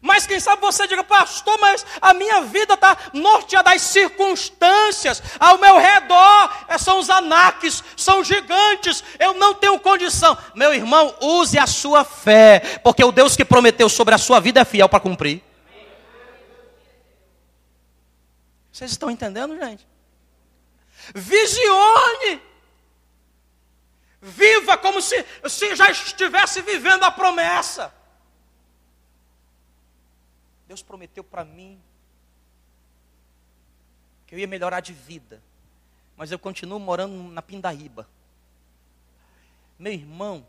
Mas 0.00 0.26
quem 0.26 0.38
sabe 0.38 0.60
você 0.60 0.86
diga, 0.86 1.02
pastor, 1.02 1.58
mas 1.58 1.84
a 2.00 2.12
minha 2.12 2.42
vida 2.42 2.74
está 2.74 2.96
norteada 3.12 3.70
das 3.70 3.82
circunstâncias, 3.82 5.22
ao 5.40 5.58
meu 5.58 5.78
redor 5.78 6.64
é, 6.68 6.76
são 6.78 6.98
os 6.98 7.08
anaques, 7.08 7.82
são 7.96 8.22
gigantes, 8.22 9.02
eu 9.18 9.34
não 9.34 9.54
tenho 9.54 9.78
condição. 9.80 10.36
Meu 10.54 10.72
irmão, 10.74 11.14
use 11.20 11.58
a 11.58 11.66
sua 11.66 12.04
fé, 12.04 12.80
porque 12.84 13.02
o 13.02 13.10
Deus 13.10 13.34
que 13.34 13.44
prometeu 13.44 13.88
sobre 13.88 14.14
a 14.14 14.18
sua 14.18 14.38
vida 14.38 14.60
é 14.60 14.64
fiel 14.64 14.88
para 14.88 15.00
cumprir. 15.00 15.42
Vocês 18.70 18.90
estão 18.90 19.10
entendendo, 19.10 19.56
gente? 19.56 19.88
Visione. 21.14 22.42
Viva 24.20 24.76
como 24.76 25.00
se, 25.00 25.24
se 25.48 25.74
já 25.74 25.90
estivesse 25.90 26.60
vivendo 26.60 27.04
a 27.04 27.10
promessa. 27.10 27.95
Deus 30.66 30.82
prometeu 30.82 31.22
para 31.22 31.44
mim 31.44 31.80
que 34.26 34.34
eu 34.34 34.38
ia 34.38 34.46
melhorar 34.46 34.80
de 34.80 34.92
vida, 34.92 35.40
mas 36.16 36.32
eu 36.32 36.38
continuo 36.38 36.80
morando 36.80 37.14
na 37.30 37.40
Pindaíba. 37.40 38.08
Meu 39.78 39.92
irmão, 39.92 40.44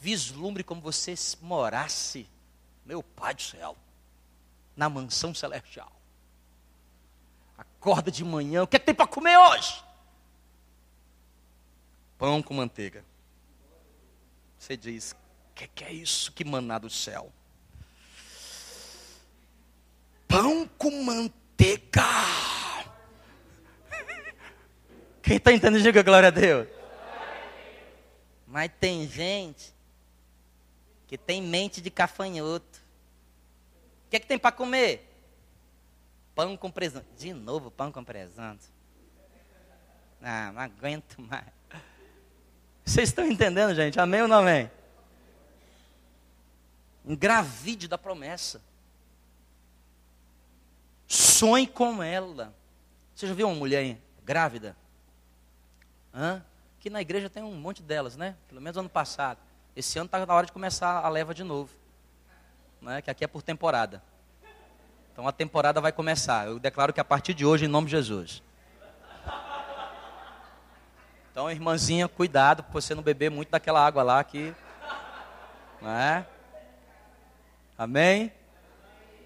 vislumbre 0.00 0.62
como 0.62 0.80
você 0.80 1.14
morasse, 1.40 2.28
meu 2.84 3.02
Pai 3.02 3.34
do 3.34 3.40
céu, 3.40 3.76
na 4.76 4.90
mansão 4.90 5.34
celestial. 5.34 5.90
Acorda 7.56 8.10
de 8.10 8.24
manhã, 8.24 8.62
o 8.62 8.66
que, 8.66 8.76
é 8.76 8.78
que 8.78 8.86
tem 8.86 8.94
para 8.94 9.06
comer 9.06 9.38
hoje? 9.38 9.82
Pão 12.18 12.42
com 12.42 12.52
manteiga. 12.52 13.02
Você 14.58 14.76
diz, 14.76 15.12
o 15.12 15.54
que, 15.54 15.68
que 15.68 15.84
é 15.84 15.92
isso 15.92 16.32
que 16.32 16.44
maná 16.44 16.78
do 16.78 16.90
céu? 16.90 17.32
pão 20.34 20.66
com 20.84 21.02
manteiga. 21.02 22.02
Quem 25.22 25.38
está 25.38 25.50
entendendo, 25.50 25.82
diga 25.82 26.02
glória 26.02 26.28
a 26.28 26.30
Deus. 26.30 26.68
Mas 28.46 28.70
tem 28.78 29.08
gente 29.08 29.74
que 31.06 31.16
tem 31.16 31.40
mente 31.40 31.80
de 31.80 31.90
cafanhoto. 31.90 32.78
O 34.06 34.10
que, 34.10 34.16
é 34.16 34.20
que 34.20 34.26
tem 34.26 34.38
para 34.38 34.52
comer? 34.52 35.10
Pão 36.34 36.54
com 36.54 36.70
presunto. 36.70 37.06
De 37.16 37.32
novo, 37.32 37.70
pão 37.70 37.90
com 37.90 38.04
presunto. 38.04 38.66
Ah, 40.20 40.52
não 40.52 40.60
aguento 40.60 41.18
mais. 41.18 41.46
Vocês 42.84 43.08
estão 43.08 43.26
entendendo, 43.26 43.74
gente? 43.74 43.98
Amém 43.98 44.20
ou 44.20 44.28
não 44.28 44.40
amém? 44.40 44.70
Engravide 47.06 47.88
da 47.88 47.96
promessa. 47.96 48.60
Sonhe 51.06 51.66
com 51.66 52.02
ela. 52.02 52.54
Você 53.14 53.26
já 53.26 53.34
viu 53.34 53.48
uma 53.48 53.54
mulher 53.56 53.98
grávida? 54.24 54.76
Hã? 56.12 56.42
Aqui 56.78 56.90
na 56.90 57.00
igreja 57.00 57.30
tem 57.30 57.42
um 57.42 57.54
monte 57.54 57.82
delas, 57.82 58.16
né? 58.16 58.36
Pelo 58.48 58.60
menos 58.60 58.76
ano 58.76 58.88
passado. 58.88 59.38
Esse 59.76 59.98
ano 59.98 60.06
está 60.06 60.24
na 60.24 60.34
hora 60.34 60.46
de 60.46 60.52
começar 60.52 61.04
a 61.04 61.08
leva 61.08 61.34
de 61.34 61.42
novo. 61.42 61.70
né, 62.80 63.00
que 63.00 63.10
aqui 63.10 63.24
é 63.24 63.26
por 63.26 63.42
temporada. 63.42 64.02
Então 65.12 65.26
a 65.26 65.32
temporada 65.32 65.80
vai 65.80 65.92
começar. 65.92 66.46
Eu 66.46 66.58
declaro 66.58 66.92
que 66.92 67.00
a 67.00 67.04
partir 67.04 67.34
de 67.34 67.46
hoje, 67.46 67.64
em 67.64 67.68
nome 67.68 67.86
de 67.86 67.92
Jesus. 67.92 68.42
Então, 71.30 71.50
irmãzinha, 71.50 72.06
cuidado 72.06 72.62
para 72.62 72.72
você 72.72 72.94
não 72.94 73.02
beber 73.02 73.30
muito 73.30 73.50
daquela 73.50 73.84
água 73.84 74.02
lá 74.02 74.22
que. 74.22 74.54
Não 75.80 75.90
é? 75.90 76.26
Amém? 77.76 78.32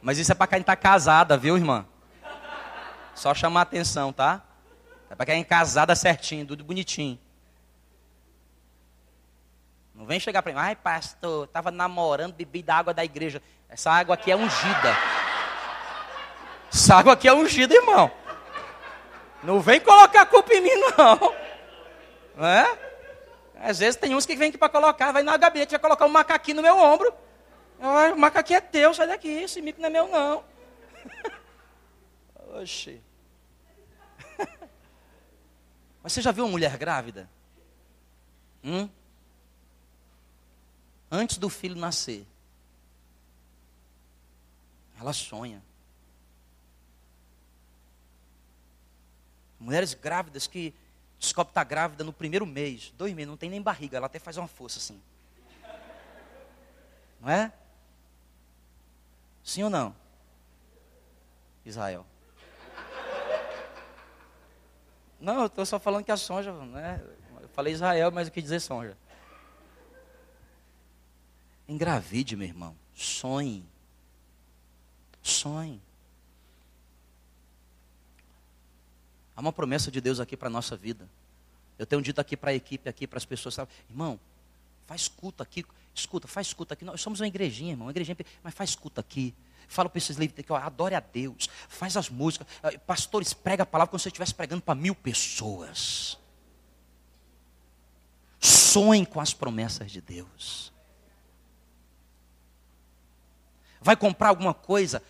Mas 0.01 0.19
isso 0.19 0.33
é 0.33 0.35
para 0.35 0.47
quem 0.47 0.61
está 0.61 0.77
casada, 0.77 1.37
viu, 1.37 1.57
irmã? 1.57 1.87
Só 3.15 3.35
chamar 3.35 3.63
atenção, 3.63 4.13
tá? 4.13 4.43
É 5.11 5.15
para 5.15 5.27
quem 5.27 5.41
é 5.41 5.45
casada 5.45 5.95
certinho, 5.95 6.47
tudo 6.47 6.65
bonitinho. 6.65 7.19
Não 9.95 10.07
vem 10.07 10.21
chegar 10.21 10.43
para 10.43 10.53
mim, 10.53 10.59
ai 10.61 10.77
pastor, 10.77 11.47
estava 11.47 11.73
namorando, 11.73 12.33
bebi 12.33 12.63
da 12.63 12.77
água 12.77 12.95
da 12.95 13.05
igreja. 13.05 13.43
Essa 13.69 13.91
água 13.91 14.15
aqui 14.15 14.31
é 14.31 14.37
ungida. 14.37 14.97
Essa 16.73 16.95
água 16.97 17.15
aqui 17.15 17.27
é 17.27 17.35
ungida, 17.35 17.75
irmão. 17.75 18.11
Não 19.43 19.61
vem 19.61 19.81
colocar 19.81 20.27
culpa 20.27 20.55
em 20.55 20.61
mim, 20.61 20.75
não. 20.97 21.35
Não 22.37 22.47
é? 22.47 22.79
Às 23.61 23.81
vezes 23.81 23.97
tem 23.97 24.15
uns 24.15 24.25
que 24.25 24.37
vêm 24.37 24.51
aqui 24.51 24.59
para 24.59 24.69
colocar, 24.69 25.11
vai 25.11 25.25
na 25.25 25.37
gabinete, 25.37 25.73
vai 25.73 25.81
colocar 25.81 26.07
um 26.07 26.11
macaquinho 26.11 26.59
no 26.59 26.63
meu 26.63 26.79
ombro. 26.79 27.13
O 27.81 28.17
macaquinho 28.17 28.57
é 28.57 28.61
teu, 28.61 28.93
sai 28.93 29.07
daqui, 29.07 29.29
esse 29.29 29.63
mico 29.63 29.81
não 29.81 29.87
é 29.87 29.91
meu, 29.91 30.09
não. 30.09 30.45
Oxi. 32.61 33.01
Mas 36.03 36.13
você 36.13 36.21
já 36.21 36.33
viu 36.33 36.45
uma 36.45 36.51
mulher 36.51 36.77
grávida? 36.77 37.31
Hum? 38.65 38.89
Antes 41.11 41.39
do 41.39 41.49
filho 41.49 41.77
nascer. 41.77 42.27
Ela 45.01 45.13
sonha. 45.13 45.63
Mulheres 49.61 49.95
grávidas 49.95 50.47
que 50.47 50.75
descobre 51.19 51.49
que 51.49 51.51
está 51.53 51.65
grávida 51.65 52.05
no 52.05 52.13
primeiro 52.13 52.47
mês, 52.47 52.93
dois 52.97 53.15
meses, 53.15 53.29
não 53.29 53.37
tem 53.37 53.51
nem 53.51 53.63
barriga, 53.63 53.97
ela 53.97 54.07
até 54.07 54.19
faz 54.19 54.37
uma 54.37 54.49
força 54.49 54.79
assim. 54.79 55.01
Não 57.21 57.29
é? 57.29 57.53
Sim 59.49 59.63
ou 59.63 59.71
não? 59.71 59.97
Israel. 61.65 62.05
Não, 65.19 65.41
eu 65.41 65.47
estou 65.47 65.65
só 65.65 65.79
falando 65.79 66.05
que 66.05 66.13
a 66.13 66.19
sonja, 66.19 66.53
né? 66.53 67.03
Eu 67.41 67.49
falei 67.49 67.73
Israel, 67.73 68.13
mas 68.13 68.29
eu 68.29 68.35
quis 68.35 68.43
dizer 68.43 68.61
sonja. 68.61 68.95
Engravide, 71.67 72.37
meu 72.37 72.47
irmão. 72.47 72.77
Sonhe. 72.95 73.65
Sonhe. 75.23 75.81
Há 79.35 79.41
uma 79.41 79.53
promessa 79.53 79.91
de 79.91 80.03
Deus 80.03 80.21
aqui 80.21 80.37
para 80.37 80.49
a 80.49 80.51
nossa 80.51 80.77
vida. 80.77 81.09
Eu 81.79 81.87
tenho 81.87 82.03
dito 82.03 82.21
aqui 82.21 82.37
para 82.37 82.51
a 82.51 82.55
equipe, 82.55 82.87
aqui 82.87 83.07
para 83.07 83.17
as 83.17 83.25
pessoas, 83.25 83.55
sabe? 83.55 83.71
irmão, 83.89 84.21
faz 84.89 85.07
culto 85.07 85.43
aqui, 85.43 85.67
escuta, 85.95 86.27
faz 86.27 86.55
culto 86.55 86.73
aqui. 86.73 86.83
Nós 86.83 87.03
somos 87.03 87.21
uma 87.21 87.29
igrejinha, 87.29 87.73
irmão, 87.73 87.87
uma 87.87 87.91
igrejinha, 87.91 88.17
mas 88.43 88.55
faz 88.55 88.75
culto 88.75 88.99
aqui. 88.99 89.35
Fala 89.69 89.87
para 89.87 89.99
esses 89.99 90.17
livros 90.17 90.43
que 90.43 90.51
adore 90.51 90.95
a 90.95 91.01
Deus, 91.01 91.47
faz 91.69 91.95
as 91.95 92.09
músicas. 92.09 92.49
Pastores, 92.87 93.35
prega 93.35 93.65
a 93.65 93.67
palavra 93.67 93.91
como 93.91 93.99
se 93.99 94.05
você 94.05 94.09
estivesse 94.09 94.35
pregando 94.35 94.63
para 94.63 94.75
mil 94.75 94.95
pessoas. 94.95 96.19
Sonhe 98.41 99.05
com 99.05 99.21
as 99.21 99.35
promessas 99.35 99.91
de 99.91 100.01
Deus. 100.01 100.73
Vai 103.83 103.95
comprar 103.95 104.31
alguma 104.31 104.55
coisa, 104.55 105.03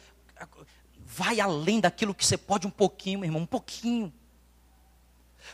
vai 1.06 1.38
além 1.38 1.78
daquilo 1.78 2.12
que 2.12 2.26
você 2.26 2.37
pode 2.37 2.66
um 2.66 2.70
pouquinho, 2.70 3.20
meu 3.20 3.28
irmão, 3.28 3.42
um 3.42 3.47
pouquinho. 3.47 4.12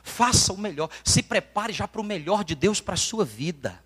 Faça 0.03 0.51
o 0.51 0.57
melhor. 0.57 0.89
Se 1.05 1.23
prepare 1.23 1.75
já 1.75 1.87
para 1.87 2.01
o 2.01 2.05
melhor 2.05 2.43
de 2.43 2.55
Deus 2.55 2.81
para 2.81 2.95
a 2.95 2.97
sua 2.97 3.23
vida. 3.23 3.85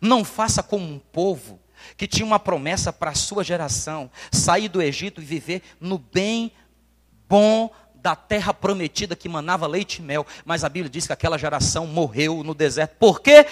Não 0.00 0.24
faça 0.24 0.62
como 0.62 0.84
um 0.84 0.98
povo 0.98 1.60
que 1.96 2.06
tinha 2.06 2.24
uma 2.24 2.38
promessa 2.38 2.92
para 2.92 3.10
a 3.10 3.14
sua 3.14 3.42
geração: 3.42 4.10
sair 4.30 4.68
do 4.68 4.82
Egito 4.82 5.20
e 5.20 5.24
viver 5.24 5.62
no 5.80 5.98
bem 5.98 6.52
bom 7.28 7.70
da 7.94 8.16
terra 8.16 8.52
prometida 8.52 9.14
que 9.14 9.28
manava 9.28 9.66
leite 9.66 9.98
e 9.98 10.02
mel. 10.02 10.26
Mas 10.44 10.64
a 10.64 10.68
Bíblia 10.68 10.90
diz 10.90 11.06
que 11.06 11.12
aquela 11.12 11.38
geração 11.38 11.86
morreu 11.86 12.42
no 12.42 12.54
deserto. 12.54 12.96
Por 12.98 13.20
quê? 13.20 13.46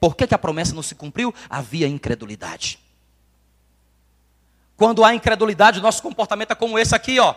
Por 0.00 0.14
que, 0.14 0.26
que 0.26 0.34
a 0.34 0.38
promessa 0.38 0.74
não 0.74 0.82
se 0.82 0.94
cumpriu? 0.94 1.34
Havia 1.50 1.88
incredulidade. 1.88 2.78
Quando 4.76 5.04
há 5.04 5.14
incredulidade, 5.14 5.80
nosso 5.80 6.02
comportamento 6.02 6.52
é 6.52 6.54
como 6.54 6.78
esse 6.78 6.94
aqui, 6.94 7.18
ó. 7.18 7.34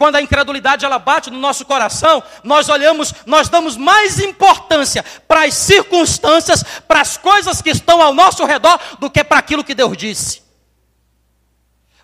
Quando 0.00 0.16
a 0.16 0.22
incredulidade 0.22 0.82
ela 0.82 0.98
bate 0.98 1.30
no 1.30 1.38
nosso 1.38 1.62
coração, 1.66 2.22
nós 2.42 2.70
olhamos, 2.70 3.12
nós 3.26 3.50
damos 3.50 3.76
mais 3.76 4.18
importância 4.18 5.04
para 5.28 5.44
as 5.44 5.52
circunstâncias, 5.52 6.64
para 6.88 7.02
as 7.02 7.18
coisas 7.18 7.60
que 7.60 7.68
estão 7.68 8.00
ao 8.00 8.14
nosso 8.14 8.42
redor, 8.46 8.80
do 8.98 9.10
que 9.10 9.22
para 9.22 9.36
aquilo 9.36 9.62
que 9.62 9.74
Deus 9.74 9.94
disse. 9.98 10.42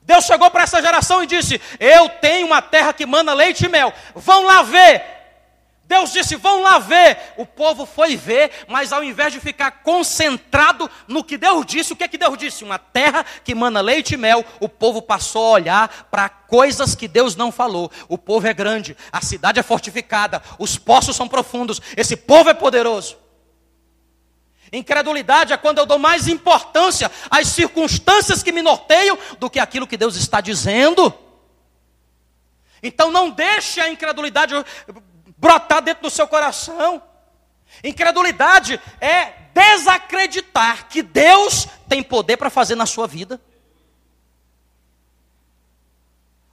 Deus 0.03 0.27
chegou 0.27 0.51
para 0.51 0.65
essa 0.65 0.83
geração 0.83 1.23
e 1.23 1.27
disse: 1.27 1.59
Eu 1.81 2.11
tenho 2.11 2.49
uma 2.49 2.61
terra 2.61 2.93
que 2.93 3.07
manda 3.07 3.33
leite 3.33 3.65
e 3.65 3.69
mel, 3.71 3.91
vão 4.15 4.45
lá 4.45 4.61
ver. 4.61 5.16
Deus 5.87 6.13
disse: 6.13 6.37
vão 6.37 6.63
lá 6.63 6.79
ver. 6.79 7.19
O 7.37 7.47
povo 7.47 7.87
foi 7.87 8.17
ver, 8.17 8.51
mas 8.69 8.93
ao 8.93 9.05
invés 9.05 9.33
de 9.33 9.41
ficar 9.41 9.71
concentrado 9.83 10.91
no 11.07 11.23
que 11.23 11.39
Deus 11.39 11.65
disse, 11.65 11.93
o 11.93 11.97
que 11.97 12.05
é 12.05 12.09
que 12.09 12.19
Deus 12.19 12.37
disse? 12.37 12.65
Uma 12.65 12.79
terra 12.79 13.25
que 13.45 13.55
mana 13.55 13.81
leite 13.81 14.15
e 14.15 14.17
mel. 14.17 14.45
O 14.61 14.69
povo 14.69 15.01
passou 15.01 15.47
a 15.47 15.51
olhar 15.51 16.09
para 16.11 16.29
coisas 16.29 16.95
que 16.95 17.07
Deus 17.07 17.37
não 17.37 17.53
falou. 17.53 17.91
O 18.09 18.19
povo 18.19 18.47
é 18.47 18.53
grande, 18.53 18.97
a 19.13 19.21
cidade 19.21 19.61
é 19.61 19.63
fortificada, 19.63 20.43
os 20.59 20.77
poços 20.77 21.15
são 21.15 21.29
profundos, 21.29 21.81
esse 21.97 22.17
povo 22.17 22.51
é 22.51 22.55
poderoso. 22.55 23.17
Incredulidade 24.73 25.53
é 25.53 25.57
quando 25.57 25.79
eu 25.79 25.87
dou 25.87 25.99
mais 25.99 26.27
importância 26.27 27.09
às 27.31 27.47
circunstâncias 27.47 28.43
que 28.43 28.51
me 28.51 28.63
norteiam 28.63 29.17
do 29.39 29.49
que 29.49 29.61
aquilo 29.61 29.87
que 29.87 29.97
Deus 29.97 30.17
está 30.17 30.41
dizendo. 30.41 31.15
Então 32.83 33.13
não 33.13 33.31
deixe 33.31 33.81
a 33.81 33.89
incredulidade 33.89 34.53
brotar 35.47 35.81
dentro 35.81 36.03
do 36.03 36.11
seu 36.11 36.27
coração. 36.27 37.01
Incredulidade 37.85 38.81
é 39.01 39.33
desacreditar 39.55 40.89
que 40.89 41.03
Deus 41.03 41.69
tem 41.89 42.03
poder 42.03 42.37
para 42.37 42.51
fazer 42.51 42.75
na 42.75 42.85
sua 42.85 43.07
vida. 43.07 43.41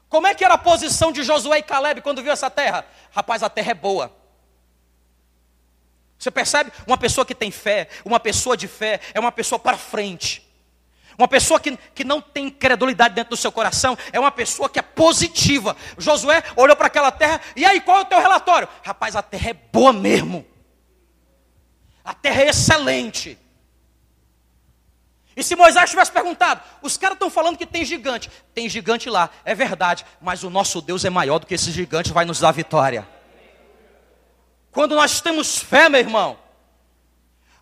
Como 0.07 0.27
é 0.27 0.35
que 0.35 0.45
era 0.45 0.53
a 0.53 0.59
posição 0.59 1.11
de 1.11 1.23
Josué 1.23 1.57
e 1.57 1.63
Caleb 1.63 2.01
quando 2.01 2.21
viu 2.21 2.31
essa 2.31 2.51
terra? 2.51 2.85
Rapaz, 3.11 3.41
a 3.41 3.49
terra 3.49 3.71
é 3.71 3.73
boa. 3.73 4.15
Você 6.19 6.29
percebe? 6.29 6.71
Uma 6.85 6.97
pessoa 6.97 7.25
que 7.25 7.33
tem 7.33 7.49
fé, 7.49 7.89
uma 8.05 8.19
pessoa 8.19 8.55
de 8.55 8.67
fé, 8.67 9.01
é 9.13 9.19
uma 9.19 9.31
pessoa 9.31 9.57
para 9.57 9.75
frente. 9.75 10.47
Uma 11.17 11.27
pessoa 11.27 11.59
que, 11.59 11.77
que 11.93 12.03
não 12.03 12.21
tem 12.21 12.49
credulidade 12.49 13.13
dentro 13.13 13.31
do 13.31 13.37
seu 13.37 13.51
coração 13.51 13.97
é 14.11 14.19
uma 14.19 14.31
pessoa 14.31 14.69
que 14.69 14.79
é 14.79 14.81
positiva. 14.81 15.75
Josué 15.97 16.43
olhou 16.55 16.75
para 16.75 16.87
aquela 16.87 17.11
terra, 17.11 17.39
e 17.55 17.65
aí 17.65 17.81
qual 17.81 17.99
é 17.99 18.01
o 18.01 18.05
teu 18.05 18.19
relatório? 18.19 18.67
Rapaz, 18.83 19.15
a 19.15 19.21
terra 19.21 19.51
é 19.51 19.53
boa 19.53 19.93
mesmo. 19.93 20.45
A 22.03 22.13
terra 22.13 22.41
é 22.41 22.49
excelente. 22.49 23.37
E 25.35 25.43
se 25.43 25.55
Moisés 25.55 25.89
tivesse 25.89 26.11
perguntado, 26.11 26.61
os 26.81 26.95
caras 26.95 27.15
estão 27.15 27.29
falando 27.29 27.57
que 27.57 27.65
tem 27.65 27.83
gigante. 27.83 28.29
Tem 28.53 28.69
gigante 28.69 29.09
lá, 29.09 29.29
é 29.43 29.55
verdade, 29.55 30.05
mas 30.21 30.43
o 30.43 30.49
nosso 30.49 30.81
Deus 30.81 31.05
é 31.05 31.09
maior 31.09 31.39
do 31.39 31.47
que 31.47 31.55
esse 31.55 31.71
gigante, 31.71 32.13
vai 32.13 32.25
nos 32.25 32.39
dar 32.39 32.51
vitória. 32.51 33.07
Quando 34.71 34.95
nós 34.95 35.21
temos 35.21 35.57
fé, 35.57 35.89
meu 35.89 35.99
irmão, 35.99 36.37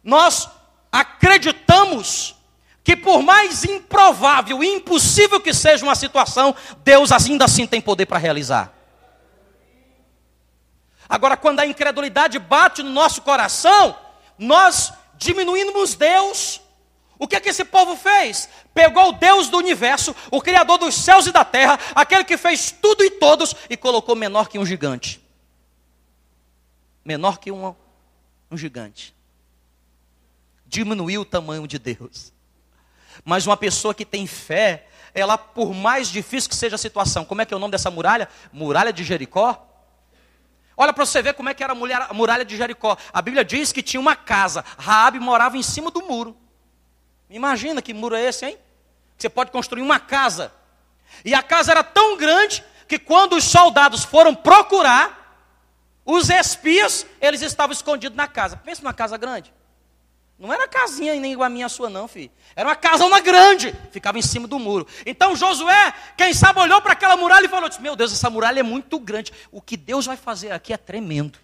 nós 0.04 0.50
acreditamos 0.92 2.36
que 2.84 2.96
por 2.96 3.22
mais 3.22 3.64
improvável 3.64 4.64
e 4.64 4.68
impossível 4.68 5.40
que 5.40 5.54
seja 5.54 5.86
uma 5.86 5.96
situação, 5.96 6.56
Deus 6.84 7.12
ainda 7.12 7.46
assim 7.46 7.68
tem 7.68 7.80
poder 7.80 8.06
para 8.06 8.18
realizar. 8.18 8.74
Agora, 11.08 11.36
quando 11.36 11.60
a 11.60 11.66
incredulidade 11.66 12.40
bate 12.40 12.82
no 12.82 12.90
nosso 12.90 13.22
coração, 13.22 13.96
nós 14.38 14.94
diminuímos 15.18 15.94
Deus. 15.94 16.62
O 17.20 17.28
que 17.28 17.36
é 17.36 17.40
que 17.40 17.50
esse 17.50 17.64
povo 17.64 17.96
fez? 17.96 18.50
Pegou 18.74 19.10
o 19.10 19.12
Deus 19.12 19.48
do 19.50 19.58
universo, 19.58 20.16
o 20.32 20.42
Criador 20.42 20.80
dos 20.80 20.96
céus 20.96 21.28
e 21.28 21.32
da 21.32 21.46
terra, 21.46 21.78
aquele 21.94 22.24
que 22.24 22.38
fez 22.38 22.72
tudo 22.72 23.04
e 23.04 23.12
todos, 23.12 23.54
e 23.70 23.78
colocou 23.78 24.16
menor 24.16 24.50
que 24.50 24.58
um 24.58 24.66
gigante. 24.66 25.22
Menor 27.06 27.38
que 27.38 27.52
um, 27.52 27.76
um 28.50 28.58
gigante. 28.58 29.14
Diminuiu 30.66 31.22
o 31.22 31.26
tamanho 31.26 31.68
de 31.68 31.78
Deus. 31.78 32.34
Mas 33.24 33.46
uma 33.46 33.58
pessoa 33.58 33.94
que 33.94 34.06
tem 34.06 34.26
fé, 34.28 34.88
ela, 35.14 35.38
por 35.38 35.74
mais 35.74 36.10
difícil 36.10 36.50
que 36.50 36.56
seja 36.56 36.76
a 36.76 36.80
situação, 36.80 37.26
como 37.26 37.42
é 37.42 37.46
que 37.46 37.54
é 37.54 37.58
o 37.58 37.60
nome 37.60 37.72
dessa 37.72 37.92
muralha? 37.92 38.30
Muralha 38.52 38.94
de 38.94 39.04
Jericó. 39.04 39.68
Olha 40.76 40.94
para 40.94 41.06
você 41.06 41.22
ver 41.22 41.34
como 41.34 41.50
é 41.50 41.54
que 41.54 41.64
era 41.64 41.74
a, 41.74 41.76
mulher, 41.76 42.02
a 42.10 42.14
muralha 42.14 42.46
de 42.46 42.56
Jericó. 42.58 42.98
A 43.14 43.22
Bíblia 43.22 43.44
diz 43.44 43.72
que 43.72 43.84
tinha 43.84 44.00
uma 44.00 44.16
casa. 44.16 44.64
Raabe 44.78 45.20
morava 45.20 45.58
em 45.58 45.64
cima 45.64 45.92
do 45.92 46.02
muro. 46.02 46.36
Imagina 47.30 47.82
que 47.82 47.94
muro 47.94 48.16
é 48.16 48.24
esse, 48.24 48.46
hein? 48.46 48.58
Você 49.18 49.30
pode 49.30 49.52
construir 49.52 49.82
uma 49.82 50.00
casa. 50.00 50.52
E 51.24 51.34
a 51.34 51.44
casa 51.44 51.72
era 51.72 51.84
tão 51.84 52.18
grande 52.18 52.64
que 52.88 52.98
quando 52.98 53.36
os 53.36 53.44
soldados 53.44 54.04
foram 54.04 54.34
procurar, 54.34 55.22
os 56.04 56.30
espias, 56.30 57.06
eles 57.22 57.42
estavam 57.42 57.74
escondidos 57.74 58.18
na 58.18 58.28
casa. 58.28 58.58
Pensa 58.58 58.82
numa 58.82 58.94
casa 58.94 59.18
grande. 59.18 59.54
Não 60.42 60.52
era 60.52 60.68
casinha 60.68 61.14
nem 61.20 61.34
igual 61.34 61.46
a 61.46 61.50
minha 61.52 61.68
a 61.68 61.70
sua, 61.70 61.88
não, 61.88 62.08
filho. 62.08 62.32
Era 62.56 62.68
uma 62.68 62.76
casa 62.76 63.06
uma 63.06 63.20
grande, 63.20 63.76
ficava 63.92 64.18
em 64.18 64.24
cima 64.24 64.48
do 64.48 64.58
muro. 64.58 64.88
Então 65.06 65.36
Josué, 65.36 65.94
quem 66.18 66.34
sabe, 66.34 66.60
olhou 66.60 66.82
para 66.82 66.94
aquela 66.94 67.16
muralha 67.16 67.46
e 67.46 67.48
falou: 67.48 67.70
Meu 67.80 67.96
Deus, 67.96 68.12
essa 68.12 68.28
muralha 68.28 68.60
é 68.60 68.64
muito 68.64 68.98
grande. 68.98 69.32
O 69.52 69.62
que 69.62 69.78
Deus 69.78 70.08
vai 70.08 70.18
fazer 70.18 70.52
aqui 70.52 70.74
é 70.74 70.78
tremendo. 70.78 71.38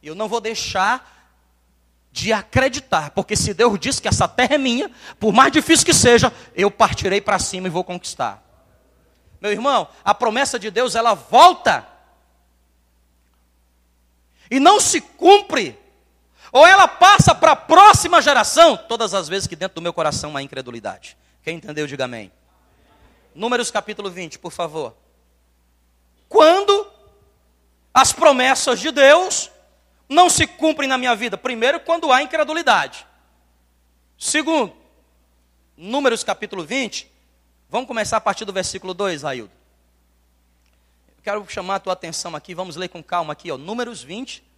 Eu 0.00 0.14
não 0.14 0.28
vou 0.28 0.40
deixar 0.40 1.32
de 2.12 2.32
acreditar, 2.32 3.10
porque 3.10 3.34
se 3.34 3.52
Deus 3.52 3.76
disse 3.80 4.00
que 4.00 4.06
essa 4.06 4.28
terra 4.28 4.54
é 4.54 4.58
minha, 4.58 4.88
por 5.18 5.32
mais 5.32 5.50
difícil 5.50 5.84
que 5.84 5.92
seja, 5.92 6.32
eu 6.54 6.70
partirei 6.70 7.20
para 7.20 7.40
cima 7.40 7.66
e 7.66 7.70
vou 7.70 7.82
conquistar. 7.82 8.40
Meu 9.40 9.50
irmão, 9.50 9.88
a 10.04 10.14
promessa 10.14 10.60
de 10.60 10.70
Deus 10.70 10.94
ela 10.94 11.14
volta 11.14 11.84
e 14.48 14.60
não 14.60 14.78
se 14.78 15.00
cumpre, 15.00 15.76
ou 16.54 16.64
ela 16.64 16.86
passa 16.86 17.34
para 17.34 17.50
a 17.50 17.56
próxima 17.56 18.22
geração, 18.22 18.76
todas 18.76 19.12
as 19.12 19.28
vezes 19.28 19.48
que 19.48 19.56
dentro 19.56 19.74
do 19.74 19.82
meu 19.82 19.92
coração 19.92 20.36
há 20.36 20.40
incredulidade. 20.40 21.16
Quem 21.42 21.56
entendeu, 21.56 21.84
diga 21.84 22.04
amém. 22.04 22.30
Números 23.34 23.72
capítulo 23.72 24.08
20, 24.08 24.38
por 24.38 24.52
favor. 24.52 24.94
Quando 26.28 26.86
as 27.92 28.12
promessas 28.12 28.78
de 28.78 28.92
Deus 28.92 29.50
não 30.08 30.30
se 30.30 30.46
cumprem 30.46 30.88
na 30.88 30.96
minha 30.96 31.16
vida? 31.16 31.36
Primeiro, 31.36 31.80
quando 31.80 32.12
há 32.12 32.22
incredulidade. 32.22 33.04
Segundo, 34.16 34.72
Números 35.76 36.22
capítulo 36.22 36.64
20, 36.64 37.10
vamos 37.68 37.88
começar 37.88 38.18
a 38.18 38.20
partir 38.20 38.44
do 38.44 38.52
versículo 38.52 38.94
2, 38.94 39.24
Raildo. 39.24 39.50
Quero 41.20 41.44
chamar 41.48 41.74
a 41.74 41.80
tua 41.80 41.94
atenção 41.94 42.36
aqui, 42.36 42.54
vamos 42.54 42.76
ler 42.76 42.86
com 42.86 43.02
calma 43.02 43.32
aqui, 43.32 43.50
ó, 43.50 43.58
Números 43.58 44.04
20, 44.04 44.53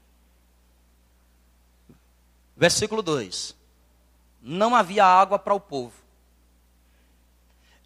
versículo 2.57 3.03
2. 3.03 3.55
Não 4.41 4.75
havia 4.75 5.05
água 5.05 5.39
para 5.39 5.55
o 5.55 5.61
povo. 5.61 5.93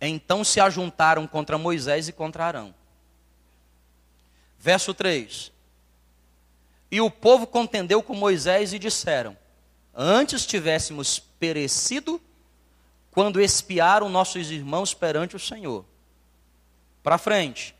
Então 0.01 0.45
se 0.45 0.61
ajuntaram 0.61 1.27
contra 1.27 1.59
Moisés 1.59 2.09
e 2.09 2.13
contra 2.13 2.47
Arão. 2.47 2.75
Verso 4.59 4.95
3. 4.95 5.53
E 6.91 7.01
o 7.01 7.11
povo 7.11 7.47
contendeu 7.47 8.03
com 8.03 8.15
Moisés 8.15 8.73
e 8.73 8.79
disseram: 8.79 9.37
Antes 9.95 10.47
tivéssemos 10.47 11.19
perecido 11.19 12.21
quando 13.11 13.41
espiaram 13.41 14.09
nossos 14.09 14.51
irmãos 14.51 14.95
perante 14.95 15.37
o 15.37 15.41
Senhor. 15.41 15.85
Para 17.03 17.19
frente. 17.19 17.75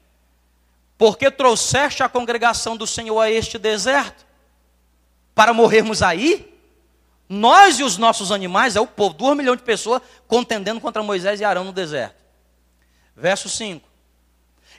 Porque 0.99 1.31
trouxeste 1.31 2.03
a 2.03 2.09
congregação 2.09 2.77
do 2.77 2.87
Senhor 2.87 3.19
a 3.19 3.31
este 3.31 3.57
deserto? 3.59 4.27
Para 5.35 5.55
morrermos 5.55 6.03
aí? 6.03 6.50
Nós 7.31 7.79
e 7.79 7.83
os 7.83 7.97
nossos 7.97 8.31
animais, 8.31 8.77
é 8.77 8.81
o 8.81 8.87
povo, 8.87 9.15
duas 9.15 9.37
milhões 9.37 9.59
de 9.59 9.65
pessoas 9.65 10.03
contendendo 10.27 10.81
contra 10.81 11.03
Moisés 11.03 11.41
e 11.41 11.45
Arão 11.45 11.65
no 11.65 11.73
deserto. 11.73 12.17
Verso 13.17 13.49
5. 13.49 13.89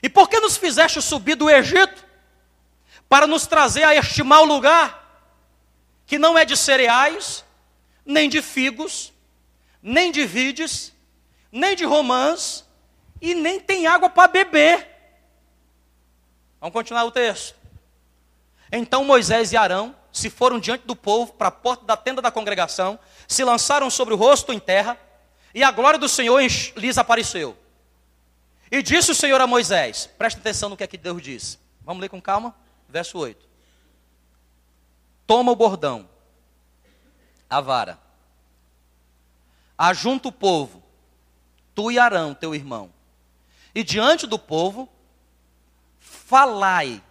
E 0.00 0.08
por 0.08 0.28
que 0.28 0.38
nos 0.38 0.56
fizeste 0.56 1.02
subir 1.02 1.34
do 1.34 1.50
Egito? 1.50 2.12
para 3.12 3.26
nos 3.26 3.46
trazer 3.46 3.84
a 3.84 3.94
este 3.94 4.22
mau 4.22 4.42
lugar, 4.46 5.28
que 6.06 6.16
não 6.16 6.38
é 6.38 6.46
de 6.46 6.56
cereais, 6.56 7.44
nem 8.06 8.26
de 8.26 8.40
figos, 8.40 9.12
nem 9.82 10.10
de 10.10 10.24
vides, 10.24 10.94
nem 11.52 11.76
de 11.76 11.84
romãs, 11.84 12.66
e 13.20 13.34
nem 13.34 13.60
tem 13.60 13.86
água 13.86 14.08
para 14.08 14.28
beber. 14.28 14.88
Vamos 16.58 16.72
continuar 16.72 17.04
o 17.04 17.10
texto. 17.10 17.54
Então 18.72 19.04
Moisés 19.04 19.52
e 19.52 19.58
Arão 19.58 19.94
se 20.12 20.28
foram 20.28 20.60
diante 20.60 20.86
do 20.86 20.94
povo 20.94 21.32
para 21.32 21.48
a 21.48 21.52
porta 21.52 21.86
da 21.86 21.96
tenda 21.96 22.20
da 22.20 22.30
congregação, 22.30 22.98
se 23.26 23.42
lançaram 23.42 23.88
sobre 23.88 24.12
o 24.12 24.16
rosto 24.16 24.52
em 24.52 24.60
terra, 24.60 24.98
e 25.54 25.62
a 25.62 25.70
glória 25.70 25.98
do 25.98 26.08
Senhor 26.08 26.40
lhes 26.76 26.98
apareceu. 26.98 27.56
E 28.70 28.82
disse 28.82 29.10
o 29.10 29.14
Senhor 29.14 29.40
a 29.40 29.46
Moisés: 29.46 30.08
presta 30.18 30.38
atenção 30.38 30.68
no 30.68 30.76
que 30.76 30.84
é 30.84 30.86
que 30.86 30.98
Deus 30.98 31.22
disse. 31.22 31.58
Vamos 31.80 32.00
ler 32.00 32.08
com 32.08 32.20
calma? 32.20 32.54
Verso 32.88 33.18
8. 33.18 33.48
Toma 35.26 35.52
o 35.52 35.56
bordão, 35.56 36.08
a 37.48 37.60
vara, 37.60 37.98
ajunta 39.78 40.28
o 40.28 40.32
povo, 40.32 40.82
tu 41.74 41.90
e 41.90 41.98
Arão, 41.98 42.34
teu 42.34 42.54
irmão, 42.54 42.92
e 43.74 43.82
diante 43.82 44.26
do 44.26 44.38
povo, 44.38 44.88
falai. 45.98 47.02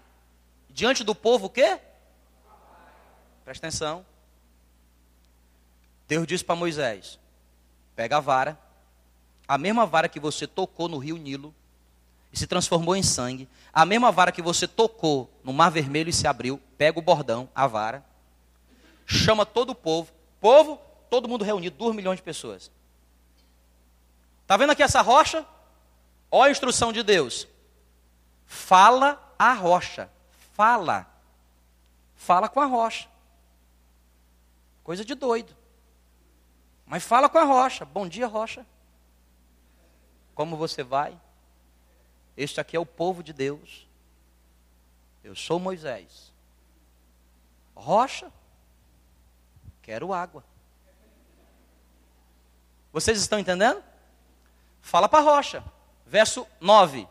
Diante 0.70 1.04
do 1.04 1.14
povo 1.14 1.48
o 1.48 1.50
quê? 1.50 1.80
Presta 3.44 3.68
atenção. 3.68 4.06
Deus 6.08 6.28
disse 6.28 6.44
para 6.44 6.56
Moisés: 6.56 7.20
pega 7.96 8.18
a 8.18 8.20
vara, 8.20 8.60
a 9.48 9.58
mesma 9.58 9.86
vara 9.86 10.10
que 10.10 10.20
você 10.20 10.46
tocou 10.46 10.88
no 10.88 10.98
rio 10.98 11.18
Nilo, 11.18 11.54
e 12.32 12.38
se 12.38 12.48
transformou 12.48 12.96
em 12.96 13.04
sangue. 13.04 13.48
A 13.74 13.86
mesma 13.86 14.12
vara 14.12 14.32
que 14.32 14.42
você 14.42 14.68
tocou 14.68 15.30
no 15.44 15.54
mar 15.54 15.70
vermelho 15.70 16.10
e 16.10 16.14
se 16.14 16.28
abriu, 16.28 16.62
pega 16.78 17.00
o 17.00 17.02
bordão, 17.02 17.50
a 17.54 17.68
vara, 17.68 18.06
chama 19.06 19.46
todo 19.46 19.72
o 19.72 19.76
povo, 19.76 20.12
povo, 20.40 20.80
todo 21.10 21.28
mundo 21.28 21.44
reunido, 21.44 21.76
duas 21.78 21.96
milhões 21.96 22.18
de 22.18 22.24
pessoas. 22.24 22.72
Está 24.42 24.58
vendo 24.58 24.72
aqui 24.72 24.84
essa 24.84 25.02
rocha? 25.02 25.46
Olha 26.30 26.50
a 26.50 26.52
instrução 26.52 26.92
de 26.92 27.04
Deus. 27.04 27.48
Fala 28.46 29.34
a 29.38 29.54
rocha. 29.54 30.10
Fala. 30.54 31.08
Fala 32.16 32.50
com 32.50 32.60
a 32.60 32.66
rocha. 32.66 33.11
Coisa 34.84 35.06
de 35.06 35.16
doido. 35.16 35.56
Mas 36.86 37.04
fala 37.04 37.30
com 37.30 37.38
a 37.38 37.44
rocha. 37.44 37.86
Bom 37.86 38.08
dia, 38.08 38.28
rocha. 38.28 38.66
Como 40.36 40.58
você 40.58 40.84
vai? 40.84 41.20
Este 42.36 42.60
aqui 42.60 42.76
é 42.76 42.80
o 42.80 42.86
povo 42.86 43.24
de 43.24 43.34
Deus. 43.34 43.88
Eu 45.24 45.36
sou 45.36 45.60
Moisés. 45.60 46.32
Rocha, 47.76 48.32
quero 49.82 50.14
água. 50.14 50.44
Vocês 52.92 53.20
estão 53.20 53.40
entendendo? 53.40 53.84
Fala 54.82 55.08
para 55.08 55.20
a 55.20 55.24
rocha. 55.24 55.64
Verso 56.06 56.46
9. 56.60 57.08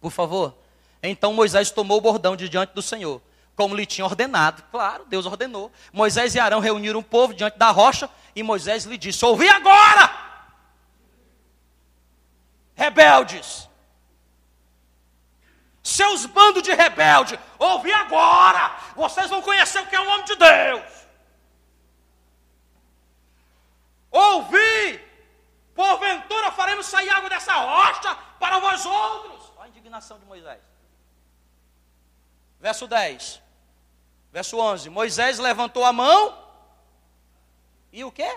Por 0.00 0.10
favor. 0.10 0.56
Então 1.02 1.32
Moisés 1.32 1.70
tomou 1.70 1.98
o 1.98 2.00
bordão 2.00 2.34
de 2.34 2.48
diante 2.48 2.72
do 2.72 2.82
Senhor, 2.82 3.20
como 3.56 3.74
lhe 3.74 3.86
tinha 3.86 4.04
ordenado. 4.04 4.62
Claro, 4.70 5.04
Deus 5.06 5.26
ordenou. 5.26 5.70
Moisés 5.92 6.34
e 6.34 6.40
Arão 6.40 6.60
reuniram 6.60 7.00
o 7.00 7.04
povo 7.04 7.34
diante 7.34 7.58
da 7.58 7.70
rocha 7.70 8.08
e 8.34 8.42
Moisés 8.42 8.84
lhe 8.84 8.98
disse: 8.98 9.24
Ouvi 9.24 9.48
agora, 9.48 10.10
rebeldes 12.74 13.68
seus 15.84 16.24
bandos 16.24 16.62
de 16.62 16.72
rebelde, 16.72 17.38
ouvi 17.58 17.92
agora, 17.92 18.74
vocês 18.96 19.28
vão 19.28 19.42
conhecer 19.42 19.80
o 19.80 19.86
que 19.86 19.94
é 19.94 20.00
o 20.00 20.08
homem 20.08 20.24
de 20.24 20.34
Deus. 20.34 21.06
Ouvi, 24.10 24.98
porventura 25.74 26.50
faremos 26.52 26.86
sair 26.86 27.10
água 27.10 27.28
dessa 27.28 27.52
rocha 27.52 28.14
para 28.40 28.58
vós 28.60 28.86
outros. 28.86 29.52
Olha 29.58 29.66
a 29.66 29.68
indignação 29.68 30.18
de 30.18 30.24
Moisés. 30.24 30.62
Verso 32.58 32.88
10, 32.88 33.42
verso 34.34 34.58
11: 34.58 34.90
Moisés 34.90 35.38
levantou 35.38 35.84
a 35.84 35.92
mão, 35.92 36.36
e 37.92 38.02
o 38.02 38.10
quê? 38.10 38.36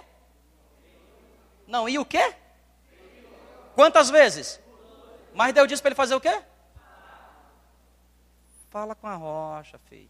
Não, 1.66 1.90
e 1.90 1.98
o 1.98 2.06
quê? 2.06 2.36
Quantas 3.74 4.12
vezes? 4.12 4.60
Mas 5.34 5.54
Deus 5.54 5.68
disse 5.68 5.82
para 5.82 5.90
ele 5.90 5.96
fazer 5.96 6.14
o 6.14 6.22
quê? 6.22 6.40
Fala 8.70 8.94
com 8.94 9.08
a 9.08 9.16
rocha, 9.16 9.80
filho. 9.90 10.10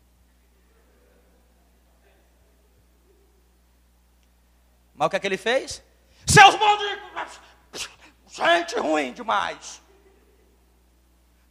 Mas 4.94 5.08
o 5.08 5.10
que 5.10 5.16
é 5.16 5.20
que 5.22 5.28
ele 5.28 5.38
fez? 5.38 5.82
Seus 6.26 6.56
malditos! 6.56 7.40
Gente 8.28 8.78
ruim 8.78 9.14
demais. 9.14 9.82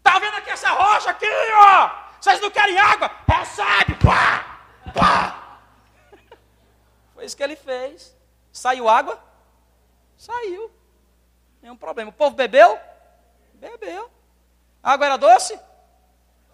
Tá 0.03 0.19
vendo 0.19 0.37
aqui 0.37 0.51
essa 0.51 0.71
rocha 0.71 1.11
aqui, 1.11 1.27
ó? 1.55 2.06
Vocês 2.21 2.41
não 2.41 2.51
querem 2.51 2.79
água? 2.79 3.11
Recebe! 3.29 3.95
Pá! 3.97 4.61
Pá! 4.93 5.61
Foi 7.15 7.25
isso 7.25 7.37
que 7.37 7.43
ele 7.43 7.57
fez. 7.57 8.17
Saiu 8.53 8.89
água? 8.89 9.23
Saiu. 10.17 10.71
Nenhum 11.63 11.77
problema. 11.77 12.11
O 12.11 12.13
povo 12.13 12.37
bebeu? 12.37 12.79
Bebeu. 13.55 14.11
A 14.83 14.93
água 14.93 15.07
era 15.07 15.17
doce? 15.17 15.59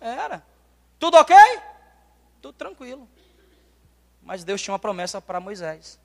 Era. 0.01 0.45
Tudo 0.99 1.17
ok? 1.17 1.37
Tudo 2.41 2.55
tranquilo. 2.55 3.09
Mas 4.23 4.45
Deus 4.45 4.63
tinha 4.63 4.73
uma 4.73 4.79
promessa 4.79 5.21
para 5.21 5.41
Moisés. 5.41 5.99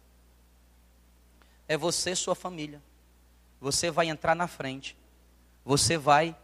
é 1.68 1.78
você 1.78 2.12
e 2.12 2.16
sua 2.16 2.36
família. 2.36 2.82
Você 3.60 3.92
vai 3.92 4.08
entrar 4.08 4.36
na 4.36 4.48
frente. 4.48 4.98
Você 5.64 5.98
vai 5.98 6.36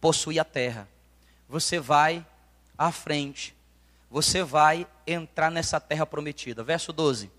possuir 0.00 0.38
a 0.40 0.44
terra. 0.44 0.88
Você 1.48 1.78
vai 1.78 2.26
à 2.76 2.90
frente. 2.90 3.54
Você 4.10 4.42
vai 4.42 4.86
entrar 5.06 5.50
nessa 5.50 5.80
terra 5.80 6.06
prometida. 6.06 6.62
Verso 6.62 6.92
12. 6.92 7.30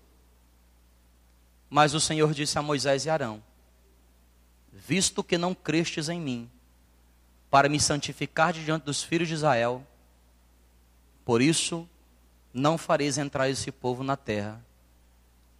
Mas 1.68 1.94
o 1.94 2.00
Senhor 2.00 2.32
disse 2.32 2.58
a 2.58 2.62
Moisés 2.62 3.06
e 3.06 3.10
Arão: 3.10 3.42
Visto 4.72 5.24
que 5.24 5.36
não 5.36 5.54
crestes 5.54 6.08
em 6.08 6.20
mim, 6.20 6.50
para 7.50 7.68
me 7.68 7.80
santificar 7.80 8.52
diante 8.52 8.84
dos 8.84 9.02
filhos 9.02 9.28
de 9.28 9.34
Israel, 9.34 9.86
por 11.24 11.42
isso 11.42 11.88
não 12.52 12.78
fareis 12.78 13.18
entrar 13.18 13.48
esse 13.48 13.72
povo 13.72 14.02
na 14.02 14.16
terra 14.16 14.64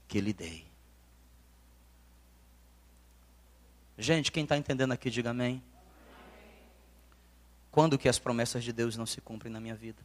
que 0.07 0.21
lhe 0.21 0.33
dei. 0.33 0.67
Gente, 3.99 4.31
quem 4.31 4.43
está 4.43 4.57
entendendo 4.57 4.93
aqui, 4.93 5.11
diga 5.11 5.31
amém. 5.31 5.63
Quando 7.77 7.99
que 7.99 8.09
as 8.09 8.19
promessas 8.19 8.65
de 8.65 8.73
Deus 8.73 8.97
não 8.97 9.05
se 9.05 9.21
cumprem 9.21 9.53
na 9.53 9.61
minha 9.61 9.75
vida? 9.75 10.03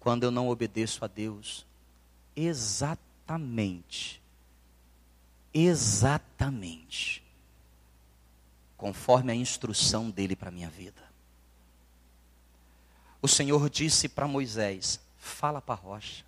Quando 0.00 0.22
eu 0.22 0.30
não 0.30 0.48
obedeço 0.48 1.04
a 1.04 1.06
Deus 1.06 1.66
exatamente, 2.34 4.22
exatamente, 5.52 7.22
conforme 8.74 9.32
a 9.32 9.34
instrução 9.34 10.08
dele 10.08 10.34
para 10.34 10.48
a 10.48 10.50
minha 10.50 10.70
vida. 10.70 11.02
O 13.20 13.28
Senhor 13.28 13.68
disse 13.68 14.08
para 14.08 14.26
Moisés: 14.26 14.98
fala 15.18 15.60
para 15.60 15.74
a 15.74 15.84
rocha. 15.84 16.24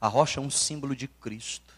A 0.00 0.08
rocha 0.08 0.40
é 0.40 0.42
um 0.42 0.50
símbolo 0.50 0.96
de 0.96 1.06
Cristo. 1.06 1.72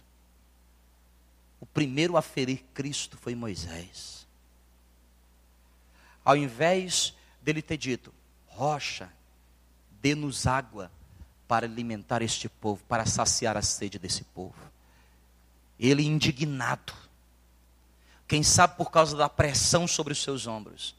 O 1.61 1.67
primeiro 1.67 2.17
a 2.17 2.23
ferir 2.23 2.65
Cristo 2.73 3.19
foi 3.19 3.35
Moisés. 3.35 4.18
Ao 6.29 6.37
invés 6.37 7.15
dele 7.41 7.63
ter 7.63 7.79
dito, 7.79 8.13
rocha, 8.49 9.11
dê-nos 10.03 10.47
água 10.47 10.93
para 11.49 11.65
alimentar 11.65 12.21
este 12.21 12.51
povo, 12.51 12.85
para 12.85 13.07
saciar 13.07 13.57
a 13.57 13.63
sede 13.63 13.99
desse 13.99 14.25
povo. 14.25 14.61
Ele 15.81 16.03
indignado, 16.03 16.93
quem 18.27 18.43
sabe 18.43 18.77
por 18.77 18.91
causa 18.91 19.17
da 19.17 19.27
pressão 19.27 19.89
sobre 19.89 20.13
os 20.13 20.23
seus 20.23 20.47
ombros, 20.47 20.95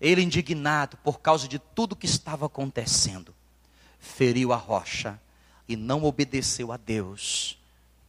ele 0.00 0.22
indignado 0.22 0.96
por 1.04 1.20
causa 1.20 1.46
de 1.46 1.58
tudo 1.58 1.94
que 1.94 2.06
estava 2.06 2.46
acontecendo, 2.46 3.34
feriu 4.00 4.54
a 4.54 4.56
rocha 4.56 5.20
e 5.68 5.76
não 5.76 6.02
obedeceu 6.02 6.72
a 6.72 6.78
Deus 6.78 7.58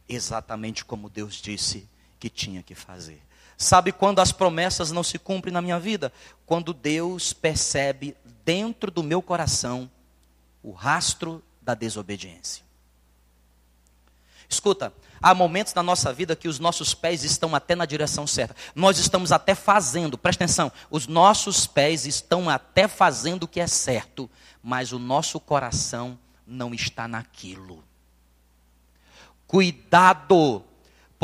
exatamente 0.08 0.82
como 0.82 1.10
Deus 1.10 1.34
disse 1.34 1.86
que 2.18 2.30
tinha 2.30 2.62
que 2.62 2.74
fazer. 2.74 3.20
Sabe 3.56 3.92
quando 3.92 4.20
as 4.20 4.32
promessas 4.32 4.90
não 4.90 5.02
se 5.02 5.18
cumprem 5.18 5.52
na 5.52 5.62
minha 5.62 5.78
vida? 5.78 6.12
Quando 6.44 6.72
Deus 6.72 7.32
percebe 7.32 8.16
dentro 8.44 8.90
do 8.90 9.02
meu 9.02 9.22
coração 9.22 9.90
o 10.62 10.72
rastro 10.72 11.42
da 11.60 11.74
desobediência. 11.74 12.64
Escuta, 14.48 14.92
há 15.20 15.34
momentos 15.34 15.74
na 15.74 15.82
nossa 15.82 16.12
vida 16.12 16.36
que 16.36 16.48
os 16.48 16.58
nossos 16.58 16.94
pés 16.94 17.24
estão 17.24 17.54
até 17.54 17.74
na 17.74 17.86
direção 17.86 18.26
certa. 18.26 18.54
Nós 18.74 18.98
estamos 18.98 19.32
até 19.32 19.54
fazendo, 19.54 20.18
presta 20.18 20.44
atenção, 20.44 20.70
os 20.90 21.06
nossos 21.06 21.66
pés 21.66 22.06
estão 22.06 22.48
até 22.48 22.86
fazendo 22.86 23.44
o 23.44 23.48
que 23.48 23.60
é 23.60 23.66
certo, 23.66 24.30
mas 24.62 24.92
o 24.92 24.98
nosso 24.98 25.40
coração 25.40 26.18
não 26.46 26.74
está 26.74 27.08
naquilo. 27.08 27.82
Cuidado, 29.46 30.64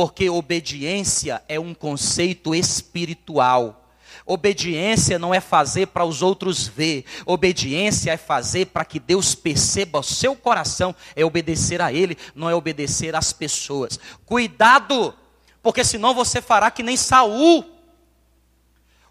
porque 0.00 0.30
obediência 0.30 1.42
é 1.46 1.60
um 1.60 1.74
conceito 1.74 2.54
espiritual. 2.54 3.84
Obediência 4.24 5.18
não 5.18 5.34
é 5.34 5.40
fazer 5.40 5.88
para 5.88 6.06
os 6.06 6.22
outros 6.22 6.66
ver. 6.66 7.04
Obediência 7.26 8.10
é 8.10 8.16
fazer 8.16 8.68
para 8.68 8.82
que 8.82 8.98
Deus 8.98 9.34
perceba 9.34 9.98
o 9.98 10.02
seu 10.02 10.34
coração. 10.34 10.96
É 11.14 11.22
obedecer 11.22 11.82
a 11.82 11.92
Ele, 11.92 12.16
não 12.34 12.48
é 12.48 12.54
obedecer 12.54 13.14
às 13.14 13.30
pessoas. 13.30 14.00
Cuidado, 14.24 15.14
porque 15.62 15.84
senão 15.84 16.14
você 16.14 16.40
fará 16.40 16.70
que 16.70 16.82
nem 16.82 16.96
Saul. 16.96 17.62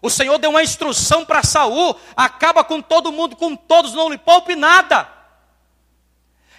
O 0.02 0.10
Senhor 0.10 0.38
deu 0.38 0.50
uma 0.50 0.64
instrução 0.64 1.24
para 1.24 1.44
Saul: 1.44 1.94
acaba 2.16 2.64
com 2.64 2.82
todo 2.82 3.12
mundo, 3.12 3.36
com 3.36 3.54
todos, 3.54 3.94
não 3.94 4.08
lhe 4.08 4.18
poupe 4.18 4.56
nada. 4.56 5.08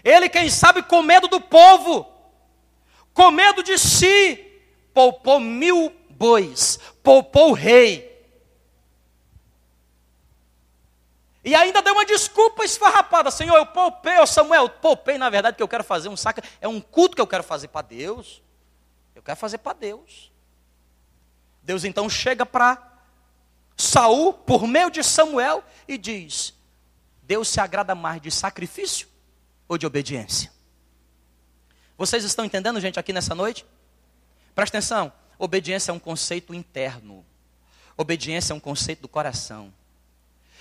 Ele, 0.05 0.29
quem 0.29 0.49
sabe, 0.49 0.83
com 0.83 1.03
medo 1.03 1.27
do 1.27 1.41
povo, 1.41 2.10
com 3.13 3.31
medo 3.31 3.63
de 3.63 3.77
si, 3.77 4.37
poupou 4.93 5.39
mil 5.39 5.89
bois, 6.09 6.79
poupou 7.03 7.49
o 7.49 7.53
rei. 7.53 8.09
E 11.43 11.55
ainda 11.55 11.81
deu 11.81 11.93
uma 11.93 12.05
desculpa 12.05 12.63
esfarrapada, 12.63 13.31
Senhor, 13.31 13.57
eu 13.57 13.65
poupei, 13.65 14.19
ô 14.19 14.27
Samuel, 14.27 14.69
poupei, 14.69 15.17
na 15.17 15.29
verdade, 15.29 15.57
que 15.57 15.63
eu 15.63 15.67
quero 15.67 15.83
fazer 15.83 16.07
um 16.07 16.15
saco, 16.15 16.41
é 16.59 16.67
um 16.67 16.79
culto 16.79 17.15
que 17.15 17.21
eu 17.21 17.27
quero 17.27 17.43
fazer 17.43 17.67
para 17.67 17.81
Deus. 17.81 18.43
Eu 19.15 19.23
quero 19.23 19.37
fazer 19.37 19.57
para 19.57 19.73
Deus. 19.73 20.31
Deus 21.63 21.83
então 21.83 22.09
chega 22.09 22.45
para 22.45 22.91
Saul, 23.77 24.33
por 24.33 24.67
meio 24.67 24.89
de 24.89 25.03
Samuel, 25.03 25.63
e 25.87 25.97
diz: 25.97 26.53
Deus 27.23 27.47
se 27.47 27.59
agrada 27.59 27.95
mais 27.95 28.21
de 28.21 28.31
sacrifício 28.31 29.07
ou 29.67 29.77
de 29.77 29.85
obediência? 29.85 30.50
Vocês 32.01 32.23
estão 32.23 32.43
entendendo, 32.43 32.81
gente, 32.81 32.99
aqui 32.99 33.13
nessa 33.13 33.35
noite? 33.35 33.63
Presta 34.55 34.79
atenção: 34.79 35.13
obediência 35.37 35.91
é 35.91 35.93
um 35.93 35.99
conceito 35.99 36.51
interno, 36.51 37.23
obediência 37.95 38.53
é 38.53 38.55
um 38.55 38.59
conceito 38.59 39.03
do 39.03 39.07
coração. 39.07 39.71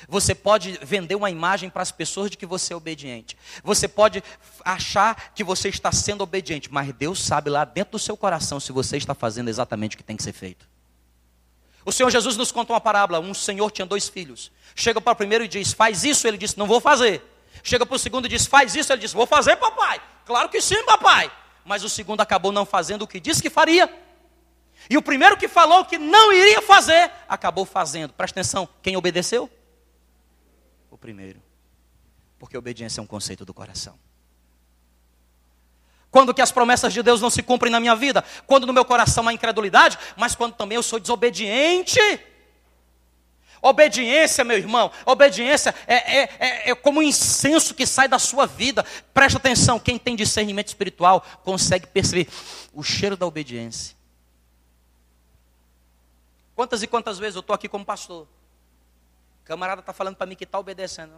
Você 0.06 0.34
pode 0.34 0.78
vender 0.82 1.14
uma 1.14 1.30
imagem 1.30 1.70
para 1.70 1.80
as 1.80 1.90
pessoas 1.90 2.30
de 2.30 2.36
que 2.36 2.44
você 2.44 2.74
é 2.74 2.76
obediente. 2.76 3.38
Você 3.64 3.88
pode 3.88 4.22
achar 4.62 5.32
que 5.34 5.42
você 5.42 5.70
está 5.70 5.90
sendo 5.90 6.20
obediente, 6.20 6.70
mas 6.70 6.92
Deus 6.92 7.18
sabe 7.22 7.48
lá 7.48 7.64
dentro 7.64 7.92
do 7.92 7.98
seu 7.98 8.18
coração 8.18 8.60
se 8.60 8.70
você 8.70 8.98
está 8.98 9.14
fazendo 9.14 9.48
exatamente 9.48 9.94
o 9.94 9.96
que 9.96 10.04
tem 10.04 10.18
que 10.18 10.22
ser 10.22 10.34
feito. 10.34 10.68
O 11.86 11.90
Senhor 11.90 12.10
Jesus 12.10 12.36
nos 12.36 12.52
conta 12.52 12.74
uma 12.74 12.82
parábola. 12.82 13.18
Um 13.18 13.32
senhor 13.32 13.70
tinha 13.70 13.86
dois 13.86 14.10
filhos. 14.10 14.52
Chega 14.74 15.00
para 15.00 15.14
o 15.14 15.16
primeiro 15.16 15.44
e 15.44 15.48
diz: 15.48 15.72
Faz 15.72 16.04
isso. 16.04 16.28
Ele 16.28 16.36
disse: 16.36 16.58
Não 16.58 16.66
vou 16.66 16.82
fazer. 16.82 17.22
Chega 17.62 17.84
para 17.84 17.96
o 17.96 17.98
segundo 17.98 18.26
e 18.26 18.28
diz: 18.28 18.46
Faz 18.46 18.74
isso. 18.74 18.92
Ele 18.92 19.00
diz: 19.00 19.12
Vou 19.12 19.26
fazer, 19.26 19.56
papai. 19.56 20.00
Claro 20.24 20.48
que 20.48 20.60
sim, 20.60 20.82
papai. 20.84 21.30
Mas 21.64 21.84
o 21.84 21.88
segundo 21.88 22.20
acabou 22.20 22.52
não 22.52 22.64
fazendo 22.64 23.02
o 23.02 23.06
que 23.06 23.20
disse 23.20 23.42
que 23.42 23.50
faria. 23.50 23.92
E 24.88 24.96
o 24.96 25.02
primeiro 25.02 25.36
que 25.36 25.48
falou 25.48 25.84
que 25.84 25.98
não 25.98 26.32
iria 26.32 26.62
fazer, 26.62 27.10
acabou 27.28 27.64
fazendo. 27.64 28.12
Presta 28.12 28.40
atenção: 28.40 28.68
quem 28.82 28.96
obedeceu? 28.96 29.50
O 30.90 30.96
primeiro. 30.96 31.42
Porque 32.38 32.56
obediência 32.56 33.00
é 33.00 33.02
um 33.02 33.06
conceito 33.06 33.44
do 33.44 33.52
coração. 33.52 33.98
Quando 36.10 36.34
que 36.34 36.42
as 36.42 36.50
promessas 36.50 36.92
de 36.92 37.02
Deus 37.02 37.20
não 37.20 37.30
se 37.30 37.42
cumprem 37.42 37.70
na 37.70 37.78
minha 37.78 37.94
vida? 37.94 38.24
Quando 38.46 38.66
no 38.66 38.72
meu 38.72 38.84
coração 38.84 39.28
há 39.28 39.32
incredulidade, 39.32 39.96
mas 40.16 40.34
quando 40.34 40.54
também 40.54 40.76
eu 40.76 40.82
sou 40.82 40.98
desobediente. 40.98 42.00
Obediência, 43.62 44.42
meu 44.42 44.56
irmão, 44.56 44.90
obediência 45.04 45.74
é, 45.86 45.94
é, 45.94 46.22
é, 46.38 46.70
é, 46.70 46.74
como 46.74 47.00
um 47.00 47.02
incenso 47.02 47.74
que 47.74 47.86
sai 47.86 48.08
da 48.08 48.18
sua 48.18 48.46
vida. 48.46 48.84
Presta 49.12 49.38
atenção, 49.38 49.78
quem 49.78 49.98
tem 49.98 50.16
discernimento 50.16 50.68
espiritual 50.68 51.20
consegue 51.44 51.86
perceber 51.86 52.28
o 52.72 52.82
cheiro 52.82 53.16
da 53.16 53.26
obediência. 53.26 53.94
Quantas 56.54 56.82
e 56.82 56.86
quantas 56.86 57.18
vezes 57.18 57.36
eu 57.36 57.40
estou 57.40 57.54
aqui 57.54 57.68
como 57.68 57.84
pastor? 57.84 58.26
Camarada 59.44 59.80
está 59.80 59.92
falando 59.92 60.16
para 60.16 60.26
mim 60.26 60.36
que 60.36 60.44
está 60.44 60.58
obedecendo. 60.58 61.12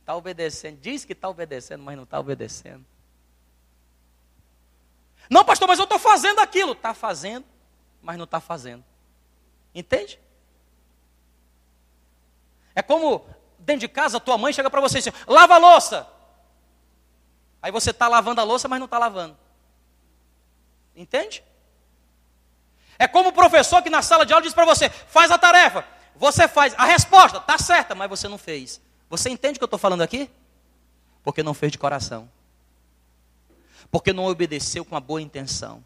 Está 0.00 0.14
obedecendo, 0.16 0.78
diz 0.80 1.04
que 1.04 1.12
está 1.12 1.28
obedecendo, 1.28 1.82
mas 1.82 1.96
não 1.96 2.04
está 2.04 2.18
obedecendo. 2.18 2.84
Não, 5.30 5.44
pastor, 5.44 5.68
mas 5.68 5.78
eu 5.78 5.84
estou 5.84 5.98
fazendo 5.98 6.40
aquilo. 6.40 6.72
Está 6.72 6.92
fazendo, 6.92 7.46
mas 8.02 8.18
não 8.18 8.24
está 8.24 8.40
fazendo. 8.40 8.84
Entende? 9.74 10.20
É 12.74 12.82
como 12.82 13.24
dentro 13.58 13.80
de 13.80 13.88
casa 13.88 14.18
tua 14.18 14.38
mãe 14.38 14.52
chega 14.52 14.70
para 14.70 14.80
você 14.80 14.98
e 14.98 15.02
diz: 15.02 15.12
lava 15.26 15.54
a 15.54 15.58
louça. 15.58 16.06
Aí 17.62 17.70
você 17.70 17.90
está 17.90 18.08
lavando 18.08 18.40
a 18.40 18.44
louça, 18.44 18.68
mas 18.68 18.78
não 18.78 18.86
está 18.86 18.98
lavando. 18.98 19.36
Entende? 20.96 21.44
É 22.98 23.06
como 23.06 23.30
o 23.30 23.32
professor 23.32 23.82
que 23.82 23.90
na 23.90 24.02
sala 24.02 24.26
de 24.26 24.32
aula 24.32 24.42
diz 24.42 24.54
para 24.54 24.64
você: 24.64 24.88
faz 24.88 25.30
a 25.30 25.38
tarefa. 25.38 25.84
Você 26.16 26.48
faz. 26.48 26.74
A 26.76 26.84
resposta 26.84 27.38
está 27.38 27.58
certa, 27.58 27.94
mas 27.94 28.08
você 28.08 28.28
não 28.28 28.38
fez. 28.38 28.80
Você 29.08 29.30
entende 29.30 29.56
o 29.56 29.60
que 29.60 29.64
eu 29.64 29.66
estou 29.66 29.78
falando 29.78 30.02
aqui? 30.02 30.30
Porque 31.22 31.42
não 31.42 31.54
fez 31.54 31.72
de 31.72 31.78
coração. 31.78 32.30
Porque 33.90 34.12
não 34.12 34.26
obedeceu 34.26 34.84
com 34.84 34.94
uma 34.94 35.00
boa 35.00 35.20
intenção 35.20 35.84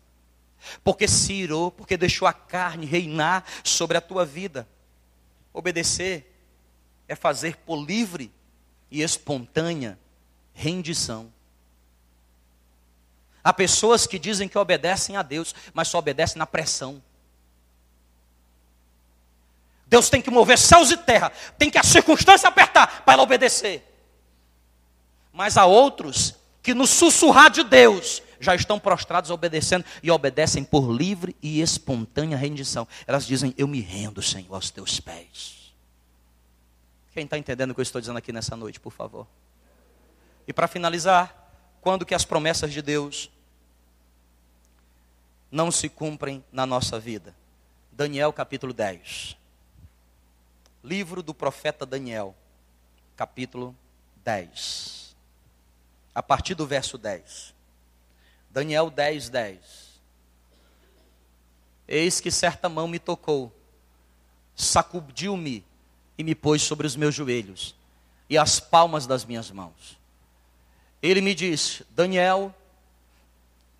porque 0.83 1.09
se 1.09 1.33
irou, 1.33 1.71
porque 1.71 1.97
deixou 1.97 2.27
a 2.27 2.33
carne 2.33 2.87
reinar 2.87 3.45
sobre 3.63 3.97
a 3.97 4.01
tua 4.01 4.25
vida. 4.25 4.69
Obedecer 5.53 6.33
é 7.09 7.15
fazer 7.15 7.57
por 7.59 7.77
livre 7.77 8.33
e 8.91 9.03
espontânea 9.03 9.99
rendição. 10.53 11.33
Há 13.43 13.53
pessoas 13.53 14.07
que 14.07 14.19
dizem 14.19 14.49
que 14.49 14.57
obedecem 14.57 15.17
a 15.17 15.23
Deus, 15.23 15.55
mas 15.75 15.89
só 15.89 15.99
obedecem 15.99 16.39
na 16.39 16.47
pressão. 16.47 17.03
Deus 19.87 20.09
tem 20.09 20.23
que 20.23 20.31
mover 20.31 20.59
céus 20.59 20.91
e 20.91 20.97
terra, 20.97 21.31
tem 21.59 21.71
que 21.71 21.79
a 21.79 21.83
circunstância 21.83 22.49
apertar 22.49 23.03
para 23.03 23.15
ela 23.15 23.23
obedecer. 23.23 23.85
Mas 25.33 25.57
há 25.57 25.67
outros 25.67 26.35
que 26.63 26.73
no 26.73 26.87
sussurrar 26.87 27.51
de 27.51 27.63
Deus 27.63 28.23
já 28.41 28.55
estão 28.55 28.79
prostrados 28.79 29.31
obedecendo 29.31 29.85
e 30.03 30.11
obedecem 30.11 30.65
por 30.65 30.91
livre 30.91 31.37
e 31.43 31.61
espontânea 31.61 32.37
rendição. 32.37 32.87
Elas 33.07 33.27
dizem: 33.27 33.55
Eu 33.57 33.67
me 33.67 33.81
rendo, 33.81 34.23
Senhor, 34.23 34.55
aos 34.55 34.71
teus 34.71 35.01
pés. 35.01 35.75
Quem 37.13 37.25
está 37.25 37.39
entendendo 37.39 37.71
o 37.71 37.75
que 37.75 37.81
eu 37.81 37.85
estou 37.85 38.01
dizendo 38.01 38.19
aqui 38.19 38.33
nessa 38.33 38.57
noite, 38.57 38.81
por 38.81 38.93
favor? 38.93 39.27
E 40.49 40.53
para 40.53 40.67
finalizar, 40.67 41.45
quando 41.81 42.05
que 42.05 42.15
as 42.15 42.25
promessas 42.25 42.73
de 42.73 42.83
Deus 42.83 43.31
não 45.51 45.71
se 45.71 45.89
cumprem 45.89 46.45
na 46.51 46.67
nossa 46.67 46.99
vida? 46.99 47.35
Daniel 47.93 48.33
capítulo 48.33 48.73
10. 48.73 49.37
Livro 50.83 51.23
do 51.23 51.33
profeta 51.33 51.87
Daniel, 51.87 52.35
capítulo 53.17 53.77
10. 54.25 55.15
A 56.13 56.23
partir 56.23 56.55
do 56.57 56.67
verso 56.67 56.99
10. 56.99 57.54
Daniel 58.55 58.89
10, 58.89 59.31
10. 59.31 59.59
Eis 61.89 62.21
que 62.21 62.31
certa 62.31 62.69
mão 62.69 62.87
me 62.87 63.01
tocou, 63.01 63.53
sacudiu-me 64.55 65.65
e 66.17 66.23
me 66.23 66.37
pôs 66.37 66.63
sobre 66.63 66.87
os 66.87 66.95
meus 66.95 67.17
joelhos 67.17 67.75
e 68.31 68.39
as 68.39 68.61
palmas 68.61 69.09
das 69.09 69.25
minhas 69.25 69.51
mãos. 69.51 69.99
Ele 71.03 71.21
me 71.21 71.35
disse: 71.35 71.85
Daniel, 71.91 72.55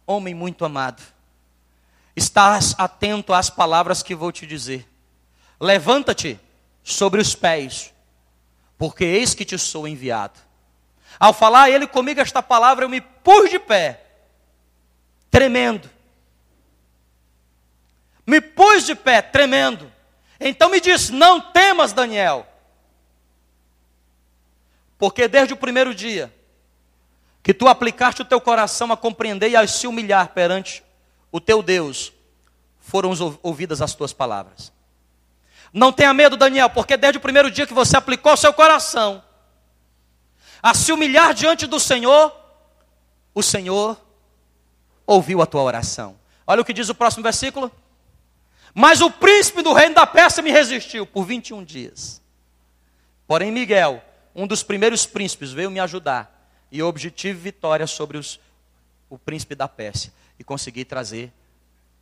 homem 0.05 0.35
muito 0.35 0.65
amado, 0.65 1.05
estás 2.17 2.75
atento 2.77 3.33
às 3.33 3.49
palavras 3.49 4.03
que 4.03 4.13
vou 4.13 4.33
te 4.33 4.45
dizer. 4.45 4.89
Levanta-te 5.61 6.37
sobre 6.83 7.21
os 7.21 7.33
pés, 7.33 7.95
porque 8.77 9.05
eis 9.05 9.35
que 9.35 9.45
te 9.45 9.57
sou 9.57 9.87
enviado. 9.87 10.41
Ao 11.21 11.33
falar 11.33 11.71
ele 11.71 11.87
comigo 11.87 12.21
esta 12.21 12.43
palavra, 12.43 12.85
eu 12.85 12.89
me 12.89 13.01
pus 13.01 13.49
de 13.49 13.61
pé, 13.61 14.04
tremendo. 15.35 15.91
Me 18.25 18.41
pus 18.41 18.87
de 18.87 18.95
pé, 18.95 19.21
tremendo. 19.21 19.93
Então 20.39 20.71
me 20.71 20.81
disse: 20.81 21.13
Não 21.13 21.41
temas, 21.41 21.93
Daniel, 21.93 22.47
porque 24.97 25.27
desde 25.27 25.53
o 25.53 25.57
primeiro 25.57 25.93
dia 25.93 26.33
que 27.43 27.53
tu 27.53 27.69
aplicaste 27.69 28.23
o 28.23 28.25
teu 28.25 28.41
coração 28.41 28.91
a 28.93 28.97
compreender 28.97 29.51
e 29.51 29.57
a 29.57 29.67
se 29.67 29.89
humilhar 29.89 30.29
perante 30.29 30.83
o 31.33 31.41
teu 31.41 31.63
Deus, 31.63 32.13
foram 32.79 33.11
ouvidas 33.43 33.83
as 33.83 33.93
tuas 33.93 34.13
palavras. 34.13 34.73
Não 35.73 35.93
tenha 35.93 36.15
medo, 36.15 36.37
Daniel, 36.37 36.71
porque 36.71 36.97
desde 36.97 37.19
o 37.19 37.21
primeiro 37.21 37.51
dia 37.51 37.67
que 37.67 37.75
você 37.75 37.97
aplicou 37.97 38.33
o 38.33 38.37
seu 38.37 38.53
coração 38.55 39.23
a 40.63 40.73
se 40.73 40.93
humilhar 40.93 41.35
diante 41.35 41.67
do 41.67 41.79
Senhor, 41.81 42.35
o 43.35 43.43
Senhor 43.43 44.04
ouviu 45.07 45.43
a 45.43 45.47
tua 45.47 45.63
oração. 45.63 46.17
Olha 46.47 46.61
o 46.61 46.65
que 46.65 46.73
diz 46.73 46.89
o 46.89 46.95
próximo 46.95 47.23
versículo. 47.23 47.71
Mas 48.75 49.01
o 49.01 49.11
príncipe 49.11 49.63
do 49.63 49.73
reino 49.73 49.95
da 49.95 50.07
Pérsia 50.07 50.43
me 50.43 50.51
resistiu 50.51 51.07
por 51.07 51.25
21 51.25 51.63
dias. 51.63 52.21
Porém, 53.27 53.53
Miguel, 53.53 54.03
um 54.35 54.47
dos 54.47 54.63
primeiros 54.63 55.07
príncipes, 55.07 55.53
veio 55.53 55.71
me 55.71 55.79
ajudar 55.79 56.51
e 56.71 56.81
eu 56.81 56.89
obtive 56.89 57.39
vitória 57.39 57.87
sobre 57.87 58.19
os, 58.19 58.41
o 59.09 59.17
príncipe 59.17 59.55
da 59.55 59.69
Pérsia 59.69 60.13
e 60.39 60.45
consegui 60.45 60.85
trazer 60.85 61.33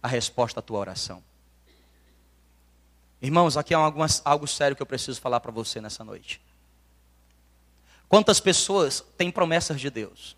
a 0.03 0.09
resposta 0.09 0.61
à 0.61 0.63
tua 0.63 0.79
oração. 0.79 1.23
Irmãos, 3.21 3.57
aqui 3.57 3.75
há 3.75 3.79
algumas, 3.79 4.23
algo 4.25 4.49
sério 4.49 4.75
que 4.75 4.83
eu 4.83 4.87
preciso 4.87 5.21
falar 5.21 5.41
para 5.41 5.53
você 5.53 5.81
nessa 5.81 6.03
noite. 6.03 6.41
Quantas 8.09 8.41
pessoas 8.41 9.05
têm 9.17 9.31
promessas 9.31 9.81
de 9.81 9.91
Deus? 9.91 10.37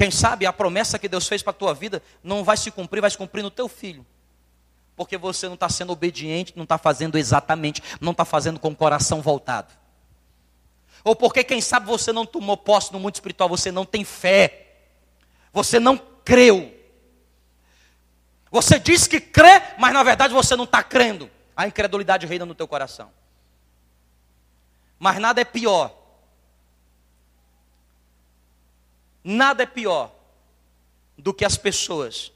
Quem 0.00 0.10
sabe 0.10 0.46
a 0.46 0.52
promessa 0.52 0.98
que 0.98 1.10
Deus 1.10 1.28
fez 1.28 1.42
para 1.42 1.50
a 1.50 1.52
tua 1.52 1.74
vida 1.74 2.02
não 2.24 2.42
vai 2.42 2.56
se 2.56 2.70
cumprir, 2.70 3.02
vai 3.02 3.10
se 3.10 3.18
cumprir 3.18 3.42
no 3.42 3.50
teu 3.50 3.68
filho. 3.68 4.06
Porque 4.96 5.18
você 5.18 5.46
não 5.46 5.56
está 5.56 5.68
sendo 5.68 5.92
obediente, 5.92 6.54
não 6.56 6.62
está 6.62 6.78
fazendo 6.78 7.18
exatamente, 7.18 7.82
não 8.00 8.12
está 8.12 8.24
fazendo 8.24 8.58
com 8.58 8.70
o 8.70 8.74
coração 8.74 9.20
voltado. 9.20 9.74
Ou 11.04 11.14
porque, 11.14 11.44
quem 11.44 11.60
sabe, 11.60 11.84
você 11.84 12.14
não 12.14 12.24
tomou 12.24 12.56
posse 12.56 12.90
no 12.94 12.98
mundo 12.98 13.14
espiritual, 13.14 13.46
você 13.46 13.70
não 13.70 13.84
tem 13.84 14.02
fé. 14.02 14.68
Você 15.52 15.78
não 15.78 15.98
creu. 16.24 16.74
Você 18.50 18.78
diz 18.78 19.06
que 19.06 19.20
crê, 19.20 19.60
mas 19.78 19.92
na 19.92 20.02
verdade 20.02 20.32
você 20.32 20.56
não 20.56 20.64
está 20.64 20.82
crendo. 20.82 21.30
A 21.54 21.66
incredulidade 21.66 22.26
reina 22.26 22.46
no 22.46 22.54
teu 22.54 22.66
coração. 22.66 23.12
Mas 24.98 25.18
nada 25.18 25.42
é 25.42 25.44
pior. 25.44 25.94
Nada 29.22 29.62
é 29.62 29.66
pior 29.66 30.12
do 31.16 31.34
que 31.34 31.44
as 31.44 31.56
pessoas 31.56 32.32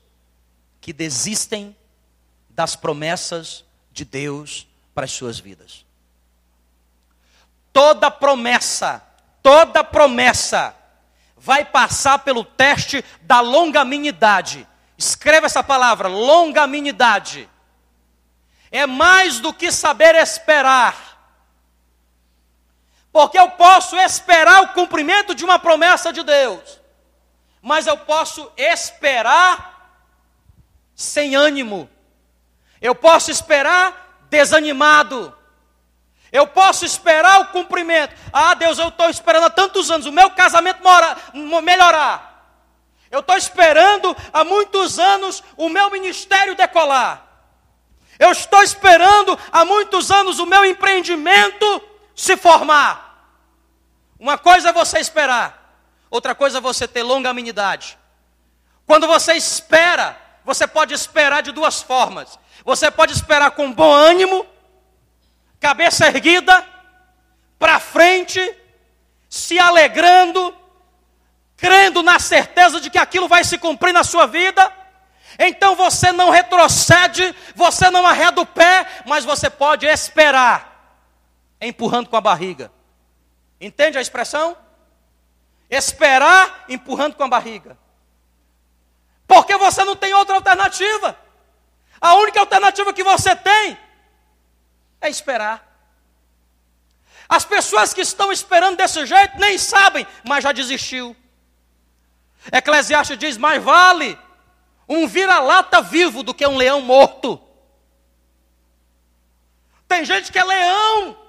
que 0.81 0.93
desistem 0.93 1.77
das 2.51 2.77
promessas 2.77 3.65
de 3.91 4.05
Deus 4.05 4.67
para 4.95 5.05
as 5.05 5.13
suas 5.13 5.39
vidas 5.39 5.85
toda 7.75 8.09
promessa, 8.09 9.03
toda 9.43 9.83
promessa 9.83 10.75
vai 11.37 11.65
passar 11.65 12.21
pelo 12.21 12.45
teste 12.45 13.05
da 13.23 13.41
longanimidade. 13.41 14.67
Escreva 14.97 15.47
essa 15.47 15.63
palavra, 15.63 16.07
longanimidade. 16.07 17.51
É 18.71 18.87
mais 18.87 19.41
do 19.41 19.53
que 19.53 19.73
saber 19.73 20.15
esperar. 20.15 21.14
Porque 23.15 23.39
eu 23.39 23.49
posso 23.51 23.97
esperar 23.97 24.65
o 24.65 24.69
cumprimento 24.71 25.37
de 25.37 25.45
uma 25.45 25.57
promessa 25.57 26.13
de 26.13 26.25
Deus, 26.25 26.81
mas 27.63 27.87
eu 27.87 27.97
posso 27.97 28.51
esperar 28.57 30.03
sem 30.97 31.37
ânimo. 31.37 31.89
Eu 32.83 32.93
posso 32.93 33.31
esperar 33.31 34.27
desanimado. 34.29 35.33
Eu 36.33 36.45
posso 36.49 36.85
esperar 36.85 37.43
o 37.43 37.47
cumprimento. 37.53 38.13
Ah, 38.33 38.53
Deus, 38.55 38.81
eu 38.81 38.89
estou 38.89 39.09
esperando 39.09 39.45
há 39.45 39.51
tantos 39.51 39.93
anos 39.93 40.07
o 40.07 40.13
meu 40.13 40.31
casamento 40.31 40.83
mora, 40.83 41.17
melhorar. 41.63 42.51
Eu 43.13 43.21
estou 43.21 43.37
esperando 43.37 44.17
há 44.33 44.43
muitos 44.43 44.99
anos 44.99 45.41
o 45.57 45.69
meu 45.69 45.89
ministério 45.89 46.57
decolar. 46.57 47.25
Eu 48.19 48.33
estou 48.33 48.61
esperando 48.65 49.39
há 49.53 49.65
muitos 49.65 50.11
anos 50.11 50.41
o 50.41 50.47
meu 50.47 50.65
empreendimento 50.65 51.81
se 52.13 52.37
formar. 52.37 53.04
Uma 54.25 54.39
coisa 54.39 54.71
é 54.71 54.73
você 54.73 54.99
esperar, 55.01 55.77
outra 56.11 56.35
coisa 56.35 56.57
é 56.57 56.61
você 56.63 56.89
ter 56.89 57.03
longanimidade. 57.03 57.99
Quando 58.87 59.07
você 59.07 59.35
espera, 59.35 60.19
você 60.43 60.67
pode 60.67 60.95
esperar 60.95 61.43
de 61.43 61.53
duas 61.53 61.83
formas. 61.83 62.39
Você 62.65 62.91
pode 62.91 63.13
esperar 63.13 63.51
com 63.51 63.71
bom 63.71 63.93
ânimo, 63.93 64.47
cabeça 65.61 66.07
erguida, 66.07 66.67
para 67.59 67.79
frente, 67.79 68.41
se 69.29 69.59
alegrando, 69.59 70.57
crendo 71.55 72.03
na 72.03 72.19
certeza 72.19 72.81
de 72.81 72.89
que 72.89 72.97
aquilo 72.97 73.29
vai 73.29 73.45
se 73.45 73.59
cumprir 73.59 73.93
na 73.93 74.05
sua 74.05 74.27
vida. 74.27 74.73
Então 75.39 75.77
você 75.77 76.13
não 76.13 76.31
retrocede, 76.31 77.37
você 77.55 77.91
não 77.91 78.07
arreda 78.07 78.41
o 78.41 78.47
pé, 78.47 78.87
mas 79.05 79.23
você 79.23 79.51
pode 79.51 79.85
esperar, 79.85 80.97
empurrando 81.61 82.09
com 82.09 82.17
a 82.17 82.23
barriga. 82.23 82.73
Entende 83.65 83.97
a 83.97 84.01
expressão? 84.03 84.55
Esperar 85.71 86.67
empurrando 86.69 87.15
com 87.15 87.25
a 87.25 87.29
barriga. 87.29 87.79
Porque 89.27 89.57
você 89.57 89.83
não 89.85 89.97
tem 89.97 90.13
outra 90.13 90.35
alternativa. 90.35 91.19
A 91.99 92.15
única 92.17 92.41
alternativa 92.41 92.93
que 92.93 93.03
você 93.03 93.35
tem 93.35 93.79
é 95.01 95.09
esperar. 95.09 95.67
As 97.27 97.47
pessoas 97.47 97.95
que 97.95 98.03
estão 98.03 98.31
esperando 98.31 98.77
desse 98.77 99.07
jeito 99.07 99.39
nem 99.39 99.57
sabem, 99.57 100.07
mas 100.29 100.45
já 100.45 100.53
desistiu. 100.53 101.17
Eclesiastes 102.53 103.17
diz: 103.17 103.39
mais 103.39 103.63
vale 103.63 104.19
um 104.87 105.07
vira-lata 105.07 105.81
vivo 105.81 106.23
do 106.23 106.35
que 106.35 106.47
um 106.47 106.59
leão 106.59 106.83
morto. 106.83 107.41
Tem 109.89 110.05
gente 110.05 110.31
que 110.31 110.39
é 110.39 110.45
leão. 110.45 111.24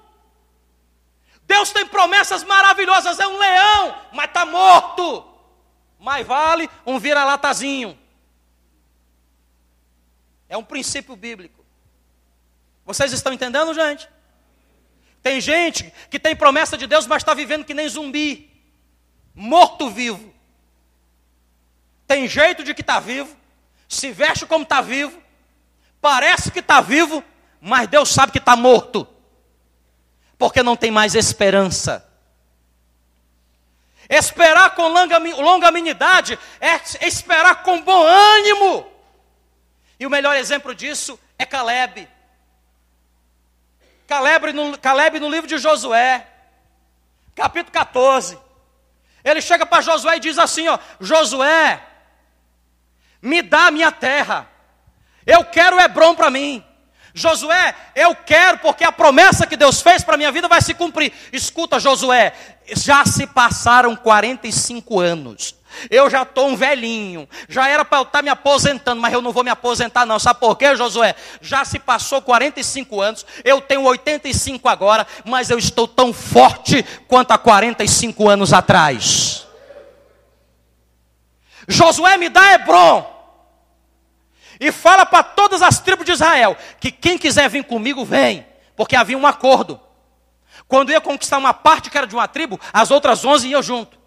Deus 1.46 1.70
tem 1.70 1.86
promessas 1.86 2.42
maravilhosas, 2.42 3.18
é 3.20 3.26
um 3.26 3.38
leão, 3.38 4.02
mas 4.12 4.26
está 4.26 4.44
morto. 4.44 5.24
Mais 5.98 6.26
vale 6.26 6.68
um 6.84 6.98
vira-latazinho. 6.98 7.98
É 10.48 10.56
um 10.56 10.64
princípio 10.64 11.16
bíblico. 11.16 11.64
Vocês 12.84 13.12
estão 13.12 13.32
entendendo, 13.32 13.74
gente? 13.74 14.08
Tem 15.22 15.40
gente 15.40 15.92
que 16.08 16.20
tem 16.20 16.36
promessa 16.36 16.78
de 16.78 16.86
Deus, 16.86 17.06
mas 17.06 17.22
está 17.22 17.34
vivendo 17.34 17.64
que 17.64 17.74
nem 17.74 17.88
zumbi, 17.88 18.48
morto-vivo. 19.34 20.32
Tem 22.06 22.28
jeito 22.28 22.62
de 22.62 22.72
que 22.72 22.80
está 22.80 23.00
vivo, 23.00 23.36
se 23.88 24.12
veste 24.12 24.46
como 24.46 24.62
está 24.62 24.80
vivo, 24.80 25.20
parece 26.00 26.52
que 26.52 26.60
está 26.60 26.80
vivo, 26.80 27.24
mas 27.60 27.88
Deus 27.88 28.08
sabe 28.08 28.30
que 28.30 28.38
está 28.38 28.54
morto, 28.54 29.08
porque 30.38 30.62
não 30.62 30.76
tem 30.76 30.90
mais 30.90 31.14
esperança. 31.14 32.06
Esperar 34.08 34.74
com 34.74 34.88
longanimidade 34.88 36.38
é 36.60 37.06
esperar 37.06 37.62
com 37.62 37.82
bom 37.82 38.04
ânimo. 38.04 38.86
E 39.98 40.06
o 40.06 40.10
melhor 40.10 40.36
exemplo 40.36 40.74
disso 40.74 41.18
é 41.38 41.44
Caleb. 41.44 42.08
Caleb 44.06 44.52
no, 44.52 44.78
Caleb 44.78 45.18
no 45.18 45.28
livro 45.28 45.48
de 45.48 45.58
Josué, 45.58 46.26
capítulo 47.34 47.72
14. 47.72 48.38
Ele 49.24 49.40
chega 49.40 49.66
para 49.66 49.82
Josué 49.82 50.16
e 50.16 50.20
diz 50.20 50.38
assim: 50.38 50.68
ó, 50.68 50.78
Josué, 51.00 51.82
me 53.20 53.42
dá 53.42 53.66
a 53.66 53.70
minha 53.70 53.90
terra. 53.90 54.48
Eu 55.26 55.44
quero 55.44 55.80
Hebron 55.80 56.14
para 56.14 56.30
mim. 56.30 56.64
Josué, 57.16 57.74
eu 57.94 58.14
quero, 58.14 58.58
porque 58.58 58.84
a 58.84 58.92
promessa 58.92 59.46
que 59.46 59.56
Deus 59.56 59.80
fez 59.80 60.04
para 60.04 60.18
minha 60.18 60.30
vida 60.30 60.48
vai 60.48 60.60
se 60.60 60.74
cumprir. 60.74 61.10
Escuta, 61.32 61.80
Josué, 61.80 62.34
já 62.74 63.06
se 63.06 63.26
passaram 63.26 63.96
45 63.96 65.00
anos. 65.00 65.54
Eu 65.90 66.10
já 66.10 66.22
estou 66.22 66.48
um 66.48 66.56
velhinho, 66.56 67.26
já 67.48 67.68
era 67.68 67.86
para 67.86 67.98
eu 67.98 68.02
estar 68.02 68.18
tá 68.18 68.22
me 68.22 68.28
aposentando, 68.28 69.00
mas 69.00 69.14
eu 69.14 69.22
não 69.22 69.32
vou 69.32 69.42
me 69.42 69.48
aposentar, 69.48 70.04
não. 70.04 70.18
Sabe 70.18 70.40
por 70.40 70.56
quê, 70.56 70.76
Josué? 70.76 71.14
Já 71.40 71.64
se 71.64 71.78
passou 71.78 72.20
45 72.20 73.00
anos, 73.00 73.24
eu 73.42 73.62
tenho 73.62 73.82
85 73.82 74.68
agora, 74.68 75.06
mas 75.24 75.48
eu 75.48 75.58
estou 75.58 75.88
tão 75.88 76.12
forte 76.12 76.84
quanto 77.08 77.30
há 77.32 77.38
45 77.38 78.28
anos 78.28 78.52
atrás. 78.52 79.46
Josué 81.66 82.18
me 82.18 82.28
dá 82.28 82.52
Hebron. 82.52 83.15
E 84.58 84.72
fala 84.72 85.04
para 85.04 85.22
todas 85.22 85.62
as 85.62 85.78
tribos 85.80 86.04
de 86.04 86.12
Israel 86.12 86.56
que 86.80 86.90
quem 86.90 87.18
quiser 87.18 87.48
vir 87.48 87.64
comigo, 87.64 88.04
vem, 88.04 88.46
porque 88.74 88.96
havia 88.96 89.16
um 89.16 89.26
acordo. 89.26 89.80
Quando 90.68 90.90
ia 90.90 91.00
conquistar 91.00 91.38
uma 91.38 91.54
parte 91.54 91.90
que 91.90 91.96
era 91.98 92.06
de 92.06 92.14
uma 92.14 92.26
tribo, 92.26 92.58
as 92.72 92.90
outras 92.90 93.24
onze 93.24 93.48
iam 93.48 93.62
junto. 93.62 93.98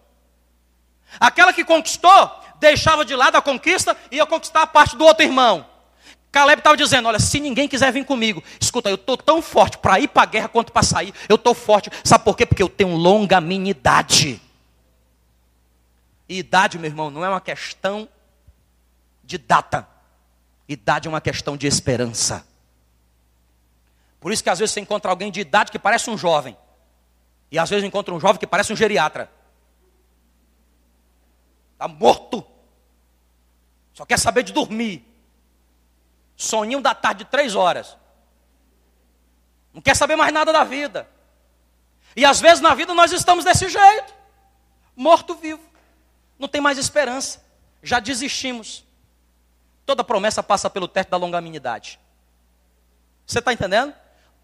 Aquela 1.20 1.54
que 1.54 1.64
conquistou, 1.64 2.32
deixava 2.60 3.06
de 3.06 3.16
lado 3.16 3.36
a 3.36 3.41
conquista 3.41 3.95
e 4.12 4.18
ia 4.18 4.26
conquistar 4.26 4.64
a 4.64 4.68
parte 4.68 4.95
do 4.95 5.06
outro 5.06 5.24
irmão. 5.24 5.66
Caleb 6.32 6.60
estava 6.60 6.78
dizendo: 6.78 7.08
Olha, 7.08 7.20
se 7.20 7.39
ninguém 7.39 7.68
quiser 7.68 7.91
vir 7.91 8.06
comigo, 8.06 8.43
escuta, 8.60 8.89
eu 8.89 8.95
estou 8.95 9.18
tão 9.18 9.41
forte 9.41 9.78
para 9.78 10.00
ir 10.00 10.08
para 10.08 10.24
a 10.24 10.26
guerra 10.26 10.47
quanto 10.47 10.72
para 10.72 10.84
sair. 10.84 11.14
Eu 11.28 11.36
estou 11.36 11.54
forte. 11.54 11.89
Sabe 12.04 12.24
por 12.24 12.38
quê? 12.38 12.45
Porque 12.45 12.62
eu 12.62 12.70
tenho 12.70 12.95
longa 12.95 13.41
minidade. 13.41 14.39
E 16.28 16.39
idade, 16.39 16.78
meu 16.78 16.89
irmão, 16.89 17.10
não 17.10 17.26
é 17.26 17.30
uma 17.30 17.41
questão 17.41 18.08
de 19.24 19.38
data. 19.39 19.88
Idade 20.70 21.07
é 21.07 21.09
uma 21.09 21.20
questão 21.20 21.57
de 21.57 21.65
esperança. 21.65 22.47
Por 24.20 24.32
isso 24.32 24.43
que 24.43 24.51
às 24.51 24.59
vezes 24.59 24.72
você 24.72 24.80
encontra 24.80 25.09
alguém 25.09 25.32
de 25.32 25.39
idade 25.39 25.72
que 25.72 25.80
parece 25.80 26.11
um 26.11 26.17
jovem. 26.17 26.55
E 27.51 27.57
às 27.57 27.67
vezes 27.72 27.84
encontra 27.84 28.13
um 28.13 28.20
jovem 28.20 28.39
que 28.39 28.45
parece 28.45 28.72
um 28.72 28.76
geriatra. 28.76 29.32
Está 31.74 31.88
morto. 31.88 32.45
Só 33.95 34.05
quer 34.05 34.20
saber 34.20 34.43
de 34.43 34.53
dormir. 34.53 35.03
Soninho 36.36 36.82
da 36.82 36.93
tarde 36.93 37.24
de 37.24 37.32
três 37.32 37.55
horas. 37.55 37.97
Não 39.74 39.82
quer 39.82 39.95
saber 39.95 40.15
mais 40.15 40.32
nada 40.32 40.53
da 40.53 40.63
vida. 40.63 41.09
E 42.15 42.24
às 42.24 42.39
vezes 42.39 42.61
na 42.61 42.76
vida 42.76 42.93
nós 42.93 43.11
estamos 43.11 43.43
desse 43.43 43.67
jeito. 43.70 44.13
Morto-vivo. 44.95 45.63
Não 46.38 46.47
tem 46.47 46.61
mais 46.61 46.78
esperança. 46.78 47.43
Já 47.82 47.99
desistimos. 47.99 48.86
Toda 49.89 50.03
promessa 50.03 50.43
passa 50.43 50.69
pelo 50.69 50.87
teste 50.87 51.09
da 51.09 51.17
longanimidade. 51.17 51.99
Você 53.25 53.39
está 53.39 53.51
entendendo? 53.51 53.91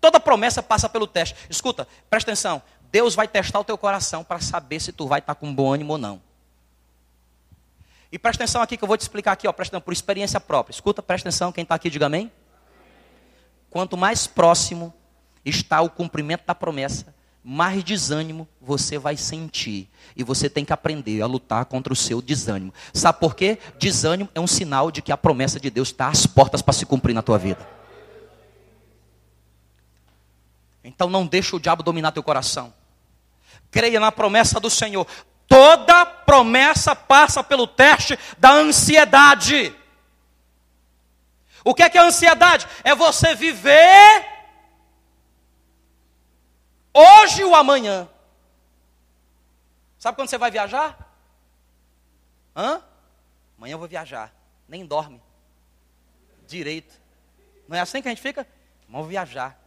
Toda 0.01 0.19
promessa 0.19 0.63
passa 0.63 0.89
pelo 0.89 1.05
teste. 1.05 1.35
Escuta, 1.47 1.87
presta 2.09 2.31
atenção. 2.31 2.63
Deus 2.91 3.13
vai 3.13 3.27
testar 3.27 3.59
o 3.59 3.63
teu 3.63 3.77
coração 3.77 4.23
para 4.23 4.39
saber 4.39 4.79
se 4.79 4.91
tu 4.91 5.05
vai 5.05 5.19
estar 5.19 5.35
tá 5.35 5.39
com 5.39 5.53
bom 5.53 5.71
ânimo 5.71 5.93
ou 5.93 5.99
não. 5.99 6.19
E 8.11 8.17
presta 8.17 8.43
atenção 8.43 8.59
aqui 8.59 8.75
que 8.75 8.83
eu 8.83 8.87
vou 8.87 8.97
te 8.97 9.01
explicar 9.01 9.33
aqui, 9.33 9.47
ó, 9.47 9.53
presta 9.53 9.75
atenção, 9.75 9.85
por 9.85 9.93
experiência 9.93 10.39
própria. 10.39 10.73
Escuta, 10.73 11.03
presta 11.03 11.29
atenção, 11.29 11.51
quem 11.51 11.61
está 11.61 11.75
aqui, 11.75 11.91
diga 11.91 12.07
amém. 12.07 12.31
Quanto 13.69 13.95
mais 13.95 14.25
próximo 14.25 14.91
está 15.45 15.79
o 15.79 15.91
cumprimento 15.91 16.43
da 16.47 16.55
promessa, 16.55 17.13
mais 17.47 17.83
desânimo 17.83 18.47
você 18.59 18.97
vai 18.97 19.15
sentir. 19.15 19.87
E 20.15 20.23
você 20.23 20.49
tem 20.49 20.65
que 20.65 20.73
aprender 20.73 21.21
a 21.21 21.27
lutar 21.27 21.65
contra 21.65 21.93
o 21.93 21.95
seu 21.95 22.19
desânimo. 22.19 22.73
Sabe 22.91 23.19
por 23.19 23.35
quê? 23.35 23.59
Desânimo 23.77 24.27
é 24.33 24.39
um 24.39 24.47
sinal 24.47 24.89
de 24.89 24.99
que 24.99 25.11
a 25.11 25.17
promessa 25.17 25.59
de 25.59 25.69
Deus 25.69 25.89
está 25.89 26.07
às 26.07 26.25
portas 26.25 26.63
para 26.63 26.73
se 26.73 26.87
cumprir 26.87 27.13
na 27.13 27.21
tua 27.21 27.37
vida. 27.37 27.69
Então 30.83 31.07
não 31.07 31.27
deixe 31.27 31.55
o 31.55 31.59
diabo 31.59 31.83
dominar 31.83 32.11
teu 32.11 32.23
coração. 32.23 32.73
Creia 33.69 33.99
na 33.99 34.11
promessa 34.11 34.59
do 34.59 34.69
Senhor. 34.69 35.05
Toda 35.47 36.03
promessa 36.03 36.95
passa 36.95 37.43
pelo 37.43 37.67
teste 37.67 38.17
da 38.39 38.53
ansiedade. 38.53 39.71
O 41.63 41.75
que 41.75 41.83
é 41.83 41.89
que 41.89 41.97
é 41.97 42.01
ansiedade? 42.01 42.65
É 42.83 42.95
você 42.95 43.35
viver 43.35 44.34
hoje 46.95 47.43
ou 47.43 47.53
amanhã. 47.53 48.09
Sabe 49.99 50.15
quando 50.15 50.29
você 50.29 50.37
vai 50.37 50.49
viajar? 50.49 50.97
Hã? 52.55 52.81
Amanhã 53.57 53.73
eu 53.73 53.79
vou 53.79 53.87
viajar. 53.87 54.33
Nem 54.67 54.85
dorme. 54.85 55.21
Direito. 56.47 56.99
Não 57.67 57.77
é 57.77 57.81
assim 57.81 58.01
que 58.01 58.07
a 58.07 58.11
gente 58.11 58.21
fica? 58.21 58.47
Vamos 58.87 59.07
viajar. 59.07 59.59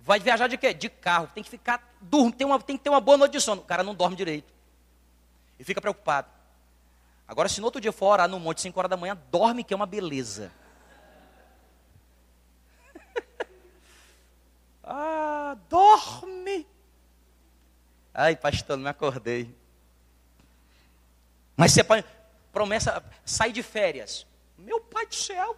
Vai 0.00 0.18
viajar 0.18 0.46
de 0.48 0.56
quê? 0.56 0.72
De 0.72 0.88
carro. 0.88 1.28
Tem 1.34 1.42
que 1.42 1.50
ficar 1.50 1.94
dormindo. 2.00 2.36
Tem, 2.36 2.58
tem 2.60 2.76
que 2.76 2.84
ter 2.84 2.90
uma 2.90 3.00
boa 3.00 3.18
noite 3.18 3.32
de 3.32 3.40
sono. 3.40 3.60
O 3.62 3.64
cara 3.64 3.82
não 3.82 3.94
dorme 3.94 4.16
direito 4.16 4.60
e 5.60 5.64
fica 5.64 5.80
preocupado. 5.80 6.26
Agora, 7.28 7.48
se 7.48 7.60
no 7.60 7.66
outro 7.66 7.80
dia 7.80 7.92
for 7.92 8.06
orar 8.06 8.26
no 8.26 8.40
monte, 8.40 8.62
5 8.62 8.76
horas 8.78 8.88
da 8.88 8.96
manhã, 8.96 9.16
dorme 9.30 9.62
que 9.62 9.74
é 9.74 9.76
uma 9.76 9.84
beleza. 9.84 10.50
ah, 14.82 15.54
dorme. 15.68 15.89
Ai, 18.20 18.36
pastor, 18.36 18.76
não 18.76 18.84
me 18.84 18.90
acordei. 18.90 19.50
Mas 21.56 21.72
você 21.72 21.82
promessa, 22.52 23.02
sai 23.24 23.50
de 23.50 23.62
férias. 23.62 24.26
Meu 24.58 24.78
pai 24.78 25.06
do 25.06 25.14
céu. 25.14 25.56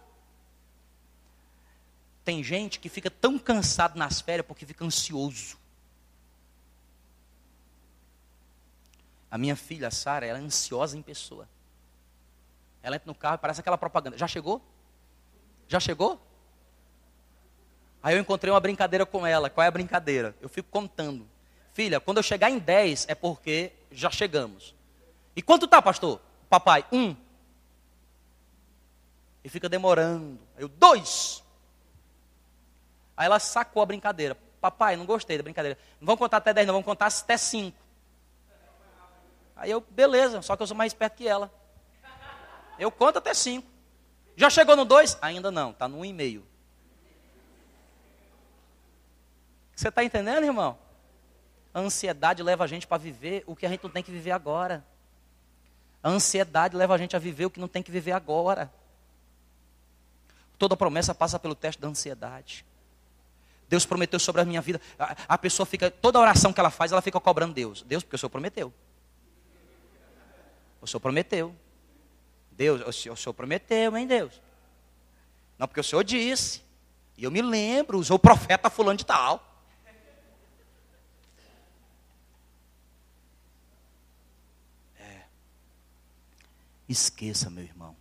Tem 2.23 2.41
gente 2.41 2.79
que 2.79 2.87
fica 2.87 3.11
tão 3.11 3.37
cansado 3.37 3.99
nas 3.99 4.21
férias 4.21 4.47
porque 4.47 4.65
fica 4.65 4.85
ansioso. 4.85 5.57
A 9.29 9.37
minha 9.37 9.57
filha, 9.57 9.91
Sara, 9.91 10.25
ela 10.25 10.39
é 10.39 10.41
ansiosa 10.41 10.97
em 10.97 11.01
pessoa. 11.01 11.49
Ela 12.81 12.95
entra 12.95 13.07
no 13.07 13.15
carro 13.15 13.35
e 13.35 13.39
parece 13.39 13.59
aquela 13.59 13.77
propaganda. 13.77 14.17
Já 14.17 14.25
chegou? 14.25 14.61
Já 15.67 15.81
chegou? 15.81 16.25
Aí 18.01 18.15
eu 18.15 18.21
encontrei 18.21 18.53
uma 18.53 18.59
brincadeira 18.61 19.05
com 19.05 19.27
ela. 19.27 19.49
Qual 19.49 19.65
é 19.65 19.67
a 19.67 19.71
brincadeira? 19.71 20.33
Eu 20.39 20.47
fico 20.47 20.69
contando. 20.71 21.32
Filha, 21.73 21.99
quando 21.99 22.17
eu 22.17 22.23
chegar 22.23 22.49
em 22.49 22.59
10 22.59 23.07
é 23.09 23.15
porque 23.15 23.73
já 23.91 24.09
chegamos. 24.09 24.75
E 25.35 25.41
quanto 25.41 25.67
tá, 25.67 25.81
pastor? 25.81 26.21
Papai, 26.49 26.85
um. 26.91 27.15
E 29.43 29.49
fica 29.49 29.67
demorando. 29.67 30.39
Eu, 30.57 30.67
dois. 30.67 31.43
Aí 33.17 33.25
ela 33.25 33.39
sacou 33.39 33.81
a 33.81 33.85
brincadeira. 33.85 34.37
Papai, 34.61 34.95
não 34.95 35.05
gostei 35.05 35.35
da 35.35 35.43
brincadeira. 35.43 35.77
Não 35.99 36.05
vamos 36.05 36.19
contar 36.19 36.37
até 36.37 36.53
10, 36.53 36.67
não, 36.67 36.73
vamos 36.75 36.85
contar 36.85 37.07
até 37.07 37.35
5. 37.35 37.75
Aí 39.55 39.71
eu, 39.71 39.81
beleza, 39.81 40.41
só 40.41 40.55
que 40.55 40.63
eu 40.63 40.67
sou 40.67 40.77
mais 40.77 40.91
esperto 40.91 41.17
que 41.17 41.27
ela. 41.27 41.51
Eu 42.77 42.91
conto 42.91 43.17
até 43.17 43.33
cinco. 43.33 43.67
Já 44.35 44.49
chegou 44.49 44.75
no 44.75 44.83
dois? 44.83 45.17
Ainda 45.21 45.51
não, 45.51 45.71
está 45.71 45.87
no 45.87 45.99
um 45.99 46.05
e 46.05 46.11
meio. 46.11 46.45
Você 49.75 49.89
está 49.89 50.03
entendendo, 50.03 50.43
irmão? 50.43 50.77
A 51.73 51.79
ansiedade 51.79 52.43
leva 52.43 52.63
a 52.63 52.67
gente 52.67 52.85
para 52.85 52.97
viver 52.97 53.43
o 53.47 53.55
que 53.55 53.65
a 53.65 53.69
gente 53.69 53.83
não 53.83 53.89
tem 53.89 54.03
que 54.03 54.11
viver 54.11 54.31
agora. 54.31 54.85
A 56.03 56.09
ansiedade 56.09 56.75
leva 56.75 56.93
a 56.93 56.97
gente 56.97 57.15
a 57.15 57.19
viver 57.19 57.45
o 57.45 57.49
que 57.49 57.59
não 57.59 57.67
tem 57.67 57.81
que 57.81 57.89
viver 57.89 58.11
agora. 58.11 58.71
Toda 60.57 60.77
promessa 60.77 61.15
passa 61.15 61.39
pelo 61.39 61.55
teste 61.55 61.81
da 61.81 61.87
ansiedade. 61.87 62.65
Deus 63.67 63.85
prometeu 63.85 64.19
sobre 64.19 64.41
a 64.41 64.45
minha 64.45 64.61
vida. 64.61 64.79
A, 64.99 65.15
a 65.29 65.37
pessoa 65.37 65.65
fica, 65.65 65.89
toda 65.89 66.19
oração 66.19 66.53
que 66.53 66.59
ela 66.59 66.69
faz, 66.69 66.91
ela 66.91 67.01
fica 67.01 67.19
cobrando 67.19 67.53
Deus. 67.53 67.81
Deus, 67.81 68.03
porque 68.03 68.15
o 68.15 68.19
Senhor 68.19 68.29
prometeu. 68.29 68.71
O 70.79 70.85
Senhor 70.85 70.99
prometeu. 70.99 71.55
Deus, 72.51 72.81
o 72.85 72.91
Senhor, 72.91 73.13
o 73.13 73.17
Senhor 73.17 73.33
prometeu, 73.33 73.97
hein, 73.97 74.05
Deus? 74.05 74.39
Não, 75.57 75.67
porque 75.67 75.79
o 75.79 75.83
Senhor 75.83 76.03
disse. 76.03 76.61
E 77.17 77.23
eu 77.23 77.31
me 77.31 77.41
lembro, 77.41 77.97
usou 77.97 78.17
o 78.17 78.19
profeta 78.19 78.69
fulano 78.69 78.97
de 78.97 79.05
tal. 79.05 79.52
Esqueça, 86.93 87.49
meu 87.49 87.63
irmão. 87.63 87.95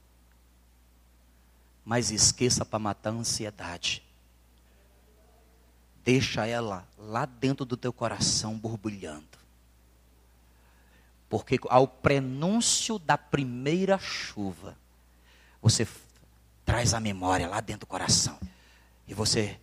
Mas 1.84 2.10
esqueça 2.10 2.64
para 2.64 2.78
matar 2.78 3.10
a 3.10 3.14
ansiedade. 3.14 4.02
Deixa 6.04 6.46
ela 6.46 6.86
lá 6.96 7.26
dentro 7.26 7.64
do 7.64 7.76
teu 7.76 7.92
coração 7.92 8.56
borbulhando. 8.56 9.38
Porque 11.28 11.58
ao 11.68 11.88
prenúncio 11.88 12.98
da 12.98 13.16
primeira 13.16 13.98
chuva, 13.98 14.76
você 15.60 15.88
traz 16.64 16.92
a 16.94 17.00
memória 17.00 17.48
lá 17.48 17.60
dentro 17.60 17.80
do 17.80 17.86
coração. 17.86 18.38
E 19.08 19.14
você, 19.14 19.58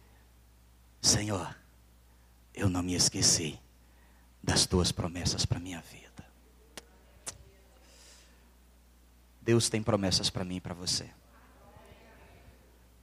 Senhor, 1.02 1.56
eu 2.54 2.70
não 2.70 2.82
me 2.82 2.96
esqueci 2.96 3.60
das 4.42 4.66
tuas 4.66 4.92
promessas 4.92 5.46
para 5.46 5.60
minha 5.60 5.82
vida. 5.82 6.09
Deus 9.50 9.68
tem 9.68 9.82
promessas 9.82 10.30
para 10.30 10.45
mim 10.45 10.58
e 10.58 10.62
para 10.62 10.76
você. 10.76 11.10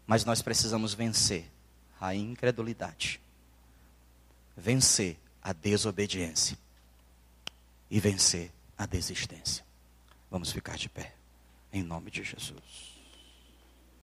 Mas 0.07 0.25
nós 0.25 0.43
precisamos 0.43 0.95
vencer 0.95 1.51
a 2.01 2.15
incredulidade, 2.15 3.21
vencer 4.57 5.19
a 5.43 5.53
desobediência 5.53 6.57
e 7.91 7.99
vencer 7.99 8.53
a 8.79 8.87
desistência. 8.87 9.67
Vamos 10.31 10.53
ficar 10.53 10.77
de 10.77 10.89
pé, 10.89 11.17
em 11.73 11.83
nome 11.83 12.13
de 12.13 12.23
Jesus. 12.23 12.96